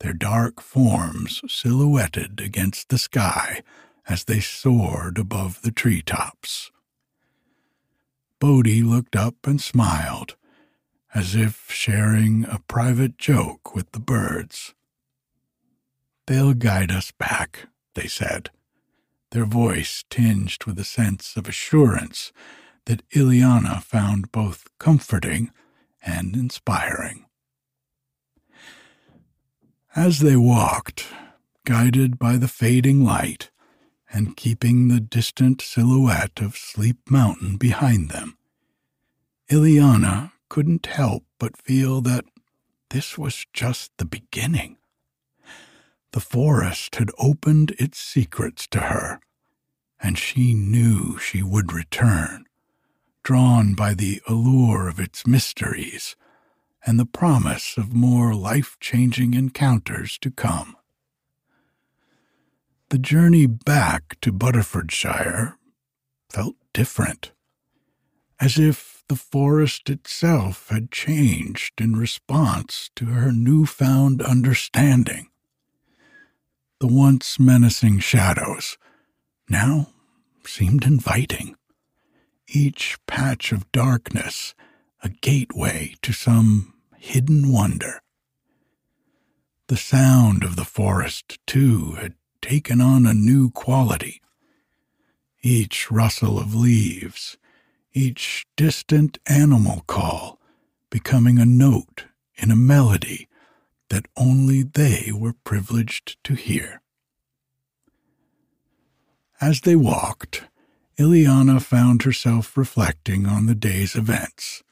[0.00, 3.62] their dark forms silhouetted against the sky
[4.08, 6.70] as they soared above the tree tops.
[8.38, 10.36] Bodhi looked up and smiled,
[11.14, 14.74] as if sharing a private joke with the birds.
[16.26, 18.50] They'll guide us back, they said,
[19.30, 22.32] their voice tinged with a sense of assurance
[22.86, 25.50] that Ileana found both comforting
[26.02, 27.26] and inspiring.
[29.94, 31.06] As they walked,
[31.64, 33.50] guided by the fading light
[34.12, 38.36] and keeping the distant silhouette of Sleep Mountain behind them,
[39.50, 42.24] Ileana couldn't help but feel that
[42.90, 44.78] this was just the beginning.
[46.12, 49.20] The forest had opened its secrets to her,
[50.00, 52.46] and she knew she would return,
[53.22, 56.16] drawn by the allure of its mysteries
[56.84, 60.76] and the promise of more life changing encounters to come.
[62.88, 65.56] The journey back to Butterfordshire
[66.28, 67.30] felt different,
[68.40, 75.29] as if the forest itself had changed in response to her newfound understanding.
[76.80, 78.78] The once menacing shadows
[79.50, 79.90] now
[80.46, 81.56] seemed inviting,
[82.48, 84.54] each patch of darkness
[85.02, 88.00] a gateway to some hidden wonder.
[89.66, 94.22] The sound of the forest, too, had taken on a new quality.
[95.42, 97.36] Each rustle of leaves,
[97.92, 100.40] each distant animal call,
[100.88, 102.06] becoming a note
[102.36, 103.28] in a melody
[103.90, 106.80] that only they were privileged to hear.
[109.40, 110.44] As they walked,
[110.98, 114.62] Ileana found herself reflecting on the day's events.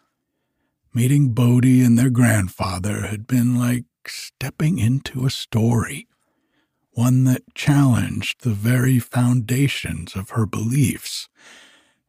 [0.94, 6.06] Meeting Bodhi and their grandfather had been like stepping into a story,
[6.92, 11.28] one that challenged the very foundations of her beliefs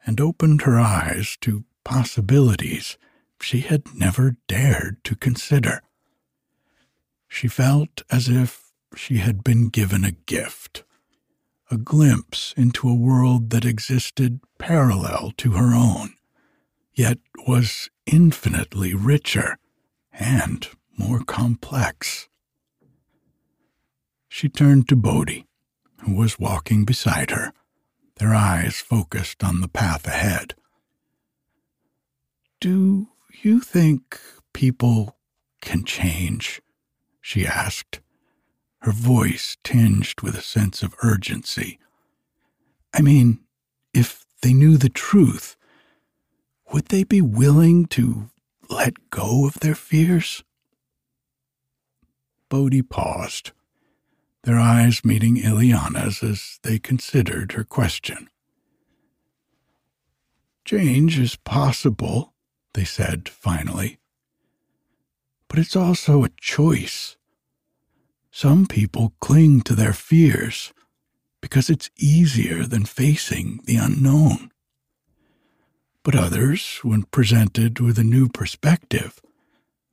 [0.06, 2.98] and opened her eyes to possibilities
[3.42, 5.82] she had never dared to consider.
[7.30, 10.84] She felt as if she had been given a gift,
[11.72, 16.16] a glimpse into a world that existed parallel to her own,
[16.94, 19.58] yet was infinitely richer
[20.12, 20.68] and
[20.98, 22.28] more complex.
[24.28, 25.46] She turned to Bodhi,
[26.02, 27.54] who was walking beside her,
[28.16, 30.56] their eyes focused on the path ahead.
[32.60, 33.08] Do
[33.42, 34.20] you think
[34.52, 35.18] people
[35.62, 36.62] can change?
[37.22, 38.00] She asked,
[38.82, 41.80] her voice tinged with a sense of urgency.
[42.94, 43.40] I mean,
[43.94, 45.56] if they knew the truth,
[46.72, 48.30] would they be willing to
[48.70, 50.44] let go of their fears?
[52.50, 53.52] Bodhi paused,
[54.44, 58.30] their eyes meeting Ileana's as they considered her question.
[60.66, 62.34] Change is possible,
[62.74, 63.99] they said finally.
[65.50, 67.18] But it's also a choice.
[68.32, 70.72] Some people cling to their fears
[71.42, 74.52] because it's easier than facing the unknown.
[76.04, 79.20] But others, when presented with a new perspective,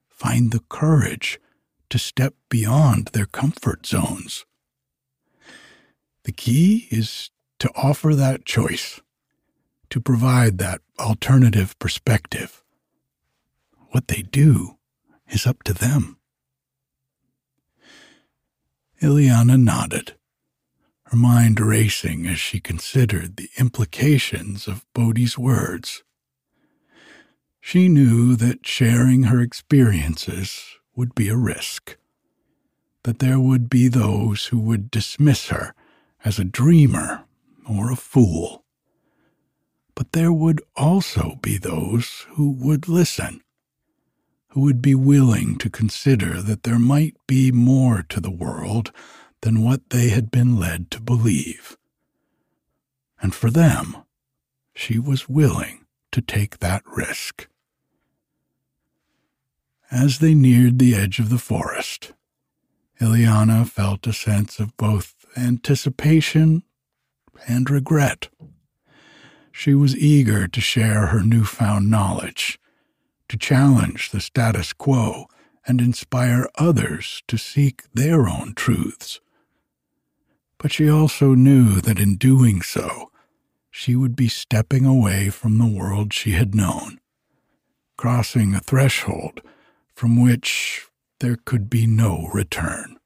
[0.08, 1.40] find the courage
[1.90, 4.44] to step beyond their comfort zones.
[6.24, 7.30] The key is
[7.60, 9.00] to offer that choice,
[9.90, 12.62] to provide that alternative perspective.
[13.90, 14.75] What they do
[15.28, 16.18] is up to them.
[19.02, 20.14] Ileana nodded,
[21.04, 26.02] her mind racing as she considered the implications of Bodhi's words.
[27.60, 30.64] She knew that sharing her experiences
[30.94, 31.96] would be a risk,
[33.02, 35.74] that there would be those who would dismiss her
[36.24, 37.24] as a dreamer
[37.68, 38.64] or a fool.
[39.94, 43.42] But there would also be those who would listen
[44.56, 48.90] who would be willing to consider that there might be more to the world
[49.42, 51.76] than what they had been led to believe.
[53.20, 53.98] And for them,
[54.74, 57.48] she was willing to take that risk.
[59.90, 62.14] As they neared the edge of the forest,
[62.98, 66.62] Ileana felt a sense of both anticipation
[67.46, 68.30] and regret.
[69.52, 72.58] She was eager to share her newfound knowledge
[73.28, 75.26] to challenge the status quo
[75.66, 79.20] and inspire others to seek their own truths.
[80.58, 83.10] But she also knew that in doing so,
[83.70, 86.98] she would be stepping away from the world she had known,
[87.96, 89.40] crossing a threshold
[89.94, 90.86] from which
[91.20, 92.96] there could be no return.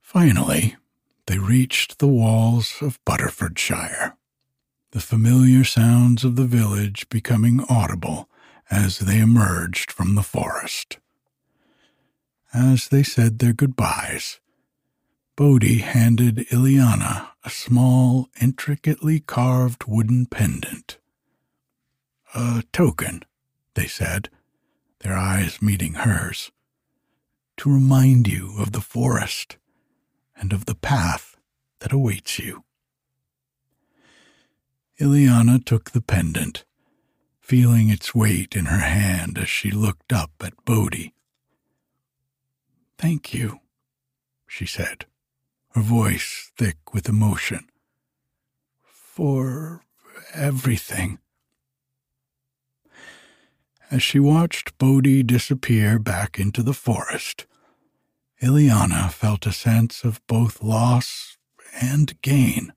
[0.00, 0.76] Finally,
[1.26, 4.16] they reached the walls of Butterfordshire,
[4.92, 8.28] the familiar sounds of the village becoming audible
[8.70, 10.98] as they emerged from the forest.
[12.52, 14.40] As they said their goodbyes,
[15.36, 20.98] Bodhi handed Ileana a small, intricately carved wooden pendant.
[22.34, 23.22] A token,
[23.74, 24.28] they said,
[25.00, 26.50] their eyes meeting hers,
[27.56, 29.56] to remind you of the forest
[30.36, 31.36] and of the path
[31.80, 32.64] that awaits you.
[35.00, 36.64] Ileana took the pendant,
[37.48, 41.14] feeling its weight in her hand as she looked up at Bodhi.
[42.98, 43.60] Thank you,
[44.46, 45.06] she said,
[45.70, 47.66] her voice thick with emotion.
[48.82, 49.80] For
[50.34, 51.20] everything.
[53.90, 57.46] As she watched Bodhi disappear back into the forest,
[58.42, 61.38] Ileana felt a sense of both loss
[61.80, 62.74] and gain,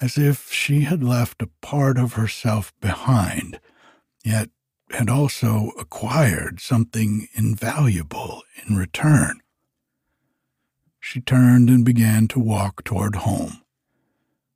[0.00, 3.60] as if she had left a part of herself behind,
[4.24, 4.50] yet
[4.90, 9.40] had also acquired something invaluable in return.
[11.00, 13.62] She turned and began to walk toward home,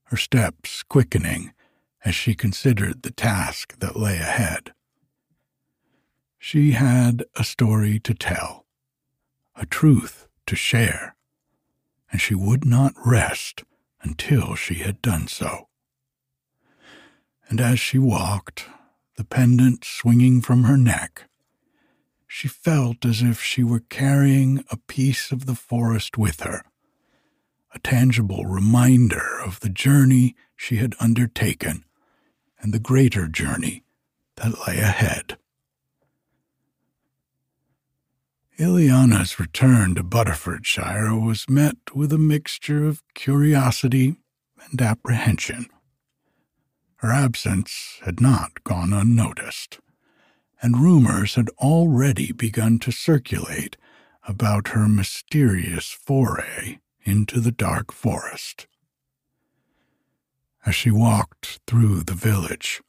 [0.05, 1.53] her steps quickening
[2.05, 4.73] as she considered the task that lay ahead.
[6.39, 8.67] She had a story to tell,
[9.55, 11.15] a truth to share,
[12.11, 13.63] and she would not rest
[14.03, 15.69] until she had done so.
[17.49, 18.67] And as she walked,
[19.17, 21.25] the pendant swinging from her neck,
[22.27, 26.63] she felt as if she were carrying a piece of the forest with her,
[27.75, 31.85] a tangible reminder of the journey she had undertaken
[32.59, 33.85] and the greater journey
[34.37, 35.37] that lay ahead.
[38.59, 44.17] Ileana's return to Butterfordshire was met with a mixture of curiosity
[44.71, 45.67] and apprehension.
[46.97, 49.81] Her absence had not gone unnoticed,
[50.61, 53.79] and rumors had already begun to circulate
[54.29, 58.67] about her mysterious foray into the dark forest.
[60.67, 62.83] As she walked through the village,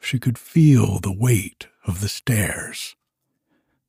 [0.00, 2.94] she could feel the weight of the stares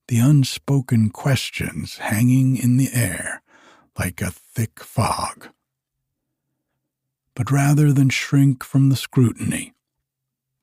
[0.09, 3.43] the unspoken questions hanging in the air
[3.95, 5.49] like a thick fog.
[7.35, 9.73] But rather than shrink from the scrutiny,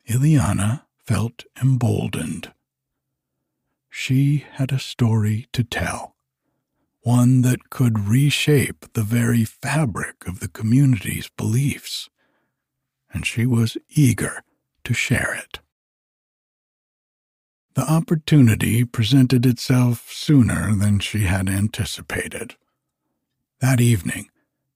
[0.09, 2.53] Ileana felt emboldened.
[3.89, 6.17] She had a story to tell,
[7.03, 12.11] one that could reshape the very fabric of the community's beliefs,
[13.13, 14.43] and she was eager
[14.83, 15.61] to share it.
[17.77, 22.55] The opportunity presented itself sooner than she had anticipated.
[23.61, 24.31] That evening,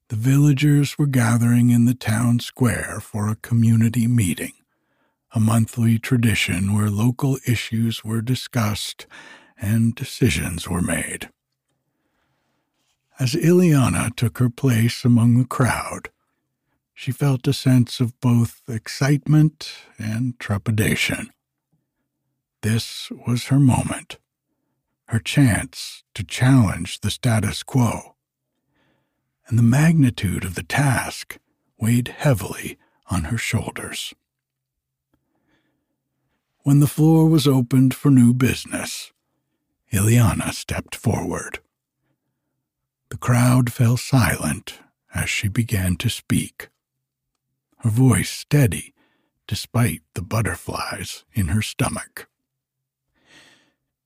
[0.09, 4.53] the villagers were gathering in the town square for a community meeting,
[5.33, 9.07] a monthly tradition where local issues were discussed
[9.59, 11.31] and decisions were made.
[13.19, 16.11] As Ileana took her place among the crowd,
[16.93, 21.31] she felt a sense of both excitement and trepidation.
[22.63, 24.19] This was her moment,
[25.09, 28.17] her chance to challenge the status quo.
[29.47, 31.39] And the magnitude of the task
[31.79, 34.15] weighed heavily on her shoulders.
[36.63, 39.13] When the floor was opened for new business,
[39.91, 41.61] Ileana stepped forward.
[43.09, 44.79] The crowd fell silent
[45.15, 46.69] as she began to speak,
[47.79, 48.95] her voice steady
[49.49, 52.30] despite the butterflies in her stomach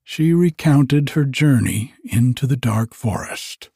[0.05, 3.71] she recounted her journey into the dark forest,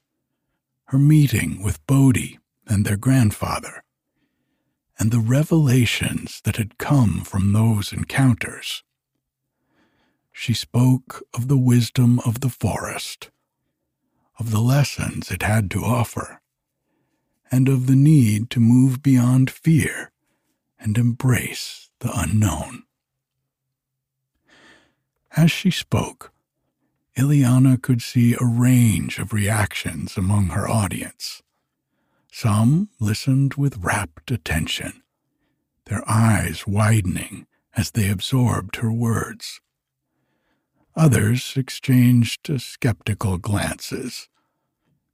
[0.85, 3.83] her meeting with Bodhi and their grandfather,
[4.99, 8.85] and the revelations that had come from those encounters.
[10.31, 13.31] She spoke of the wisdom of the forest,
[14.39, 16.43] of the lessons it had to offer,
[17.51, 20.13] and of the need to move beyond fear
[20.79, 22.85] and embrace the unknown.
[25.39, 26.33] As she spoke,
[27.17, 31.45] Ileana could see a range of reactions among her audience.
[32.33, 35.05] Some listened with rapt attention,
[35.85, 39.61] their eyes widening as they absorbed her words.
[40.97, 44.29] Others exchanged skeptical glances,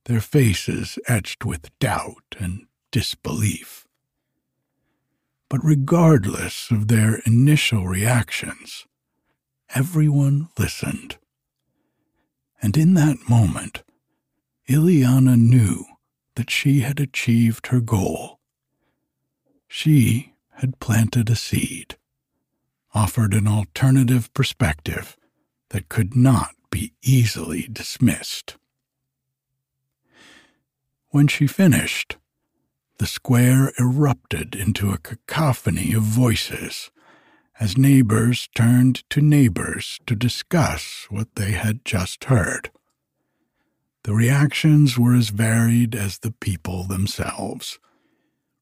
[0.06, 3.86] their faces etched with doubt and disbelief.
[5.50, 8.86] But regardless of their initial reactions,
[9.74, 11.18] everyone listened.
[12.62, 13.82] And in that moment,
[14.68, 15.84] Ileana knew
[16.36, 18.38] that she had achieved her goal.
[19.68, 21.96] She had planted a seed,
[22.94, 25.16] offered an alternative perspective
[25.70, 28.56] that could not be easily dismissed.
[31.08, 32.16] When she finished,
[32.98, 36.90] the square erupted into a cacophony of voices
[37.60, 42.70] as neighbors turned to neighbors to discuss what they had just heard.
[44.02, 47.78] The reactions were as varied as the people themselves,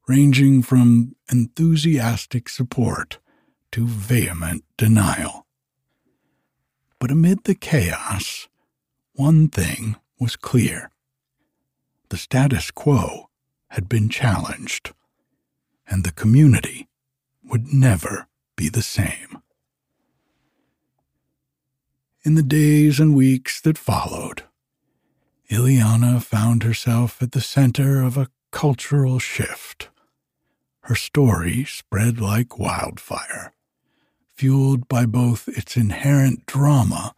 [0.06, 3.18] ranging from enthusiastic support
[3.72, 5.46] to vehement denial.
[6.98, 8.48] But amid the chaos,
[9.14, 10.90] one thing was clear
[12.10, 13.30] the status quo
[13.70, 14.92] had been challenged,
[15.86, 16.88] and the community
[17.42, 18.28] would never
[18.62, 19.42] be the same.
[22.24, 24.44] In the days and weeks that followed,
[25.50, 29.88] Ileana found herself at the center of a cultural shift.
[30.82, 33.52] Her story spread like wildfire,
[34.36, 37.16] fueled by both its inherent drama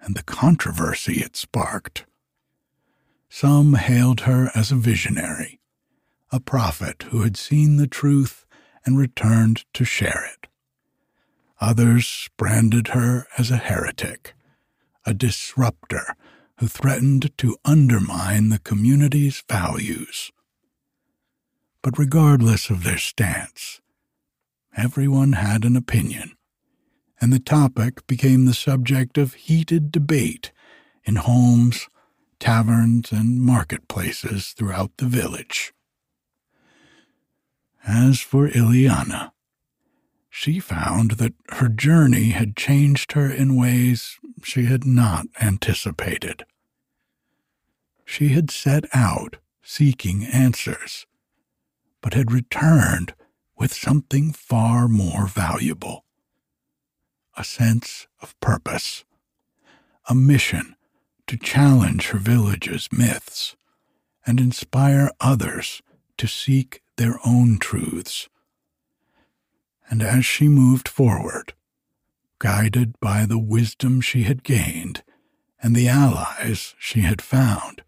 [0.00, 2.04] and the controversy it sparked.
[3.28, 5.60] Some hailed her as a visionary,
[6.32, 8.44] a prophet who had seen the truth
[8.84, 10.49] and returned to share it.
[11.60, 14.34] Others branded her as a heretic,
[15.04, 16.16] a disruptor
[16.58, 20.32] who threatened to undermine the community's values.
[21.82, 23.80] But regardless of their stance,
[24.76, 26.32] everyone had an opinion,
[27.20, 30.52] and the topic became the subject of heated debate
[31.04, 31.88] in homes,
[32.38, 35.74] taverns, and marketplaces throughout the village.
[37.86, 39.32] As for Ileana,
[40.40, 46.46] she found that her journey had changed her in ways she had not anticipated.
[48.06, 51.04] She had set out seeking answers,
[52.00, 53.12] but had returned
[53.58, 56.06] with something far more valuable
[57.36, 59.04] a sense of purpose,
[60.08, 60.74] a mission
[61.26, 63.56] to challenge her village's myths
[64.26, 65.82] and inspire others
[66.16, 68.29] to seek their own truths.
[69.90, 71.52] And as she moved forward,
[72.38, 75.02] guided by the wisdom she had gained
[75.62, 77.82] and the allies she had found,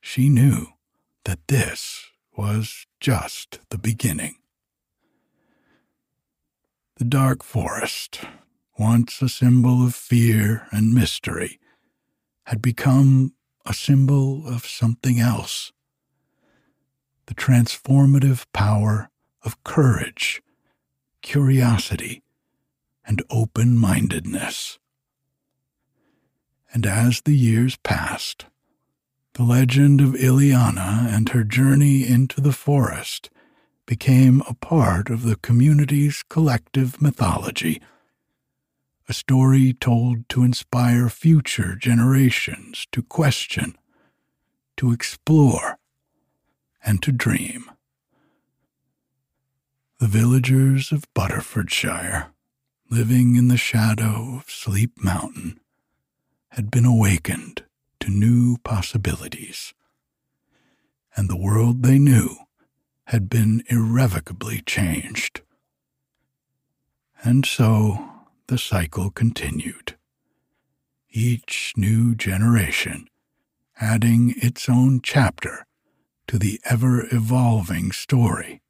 [0.00, 0.68] she knew
[1.24, 2.06] that this
[2.36, 4.36] was just the beginning.
[6.96, 8.20] The dark forest,
[8.78, 11.58] once a symbol of fear and mystery,
[12.46, 13.34] had become
[13.66, 15.72] a symbol of something else
[17.26, 19.10] the transformative power
[19.44, 20.40] of courage,
[21.22, 22.22] curiosity,
[23.06, 24.78] and open mindedness.
[26.72, 28.46] And as the years passed,
[29.34, 33.30] the legend of Ileana and her journey into the forest
[33.86, 37.80] became a part of the community's collective mythology,
[39.08, 43.78] a story told to inspire future generations to question,
[44.76, 45.78] to explore,
[46.84, 47.70] and to dream.
[50.00, 52.28] The villagers of Butterfordshire,
[52.88, 55.58] living in the shadow of Sleep Mountain,
[56.50, 57.64] had been awakened
[57.98, 59.74] to new possibilities,
[61.16, 62.36] and the world they knew
[63.06, 65.40] had been irrevocably changed.
[67.24, 68.08] And so
[68.46, 69.96] the cycle continued,
[71.10, 73.08] each new generation
[73.80, 75.66] adding its own chapter
[76.28, 78.62] to the ever evolving story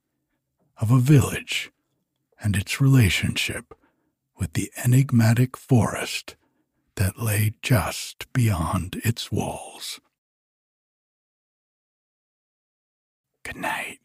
[0.81, 1.71] of a village
[2.41, 3.75] and its relationship
[4.37, 6.37] with the enigmatic forest
[6.97, 10.01] that lay just beyond its walls.
[13.45, 13.99] Good night.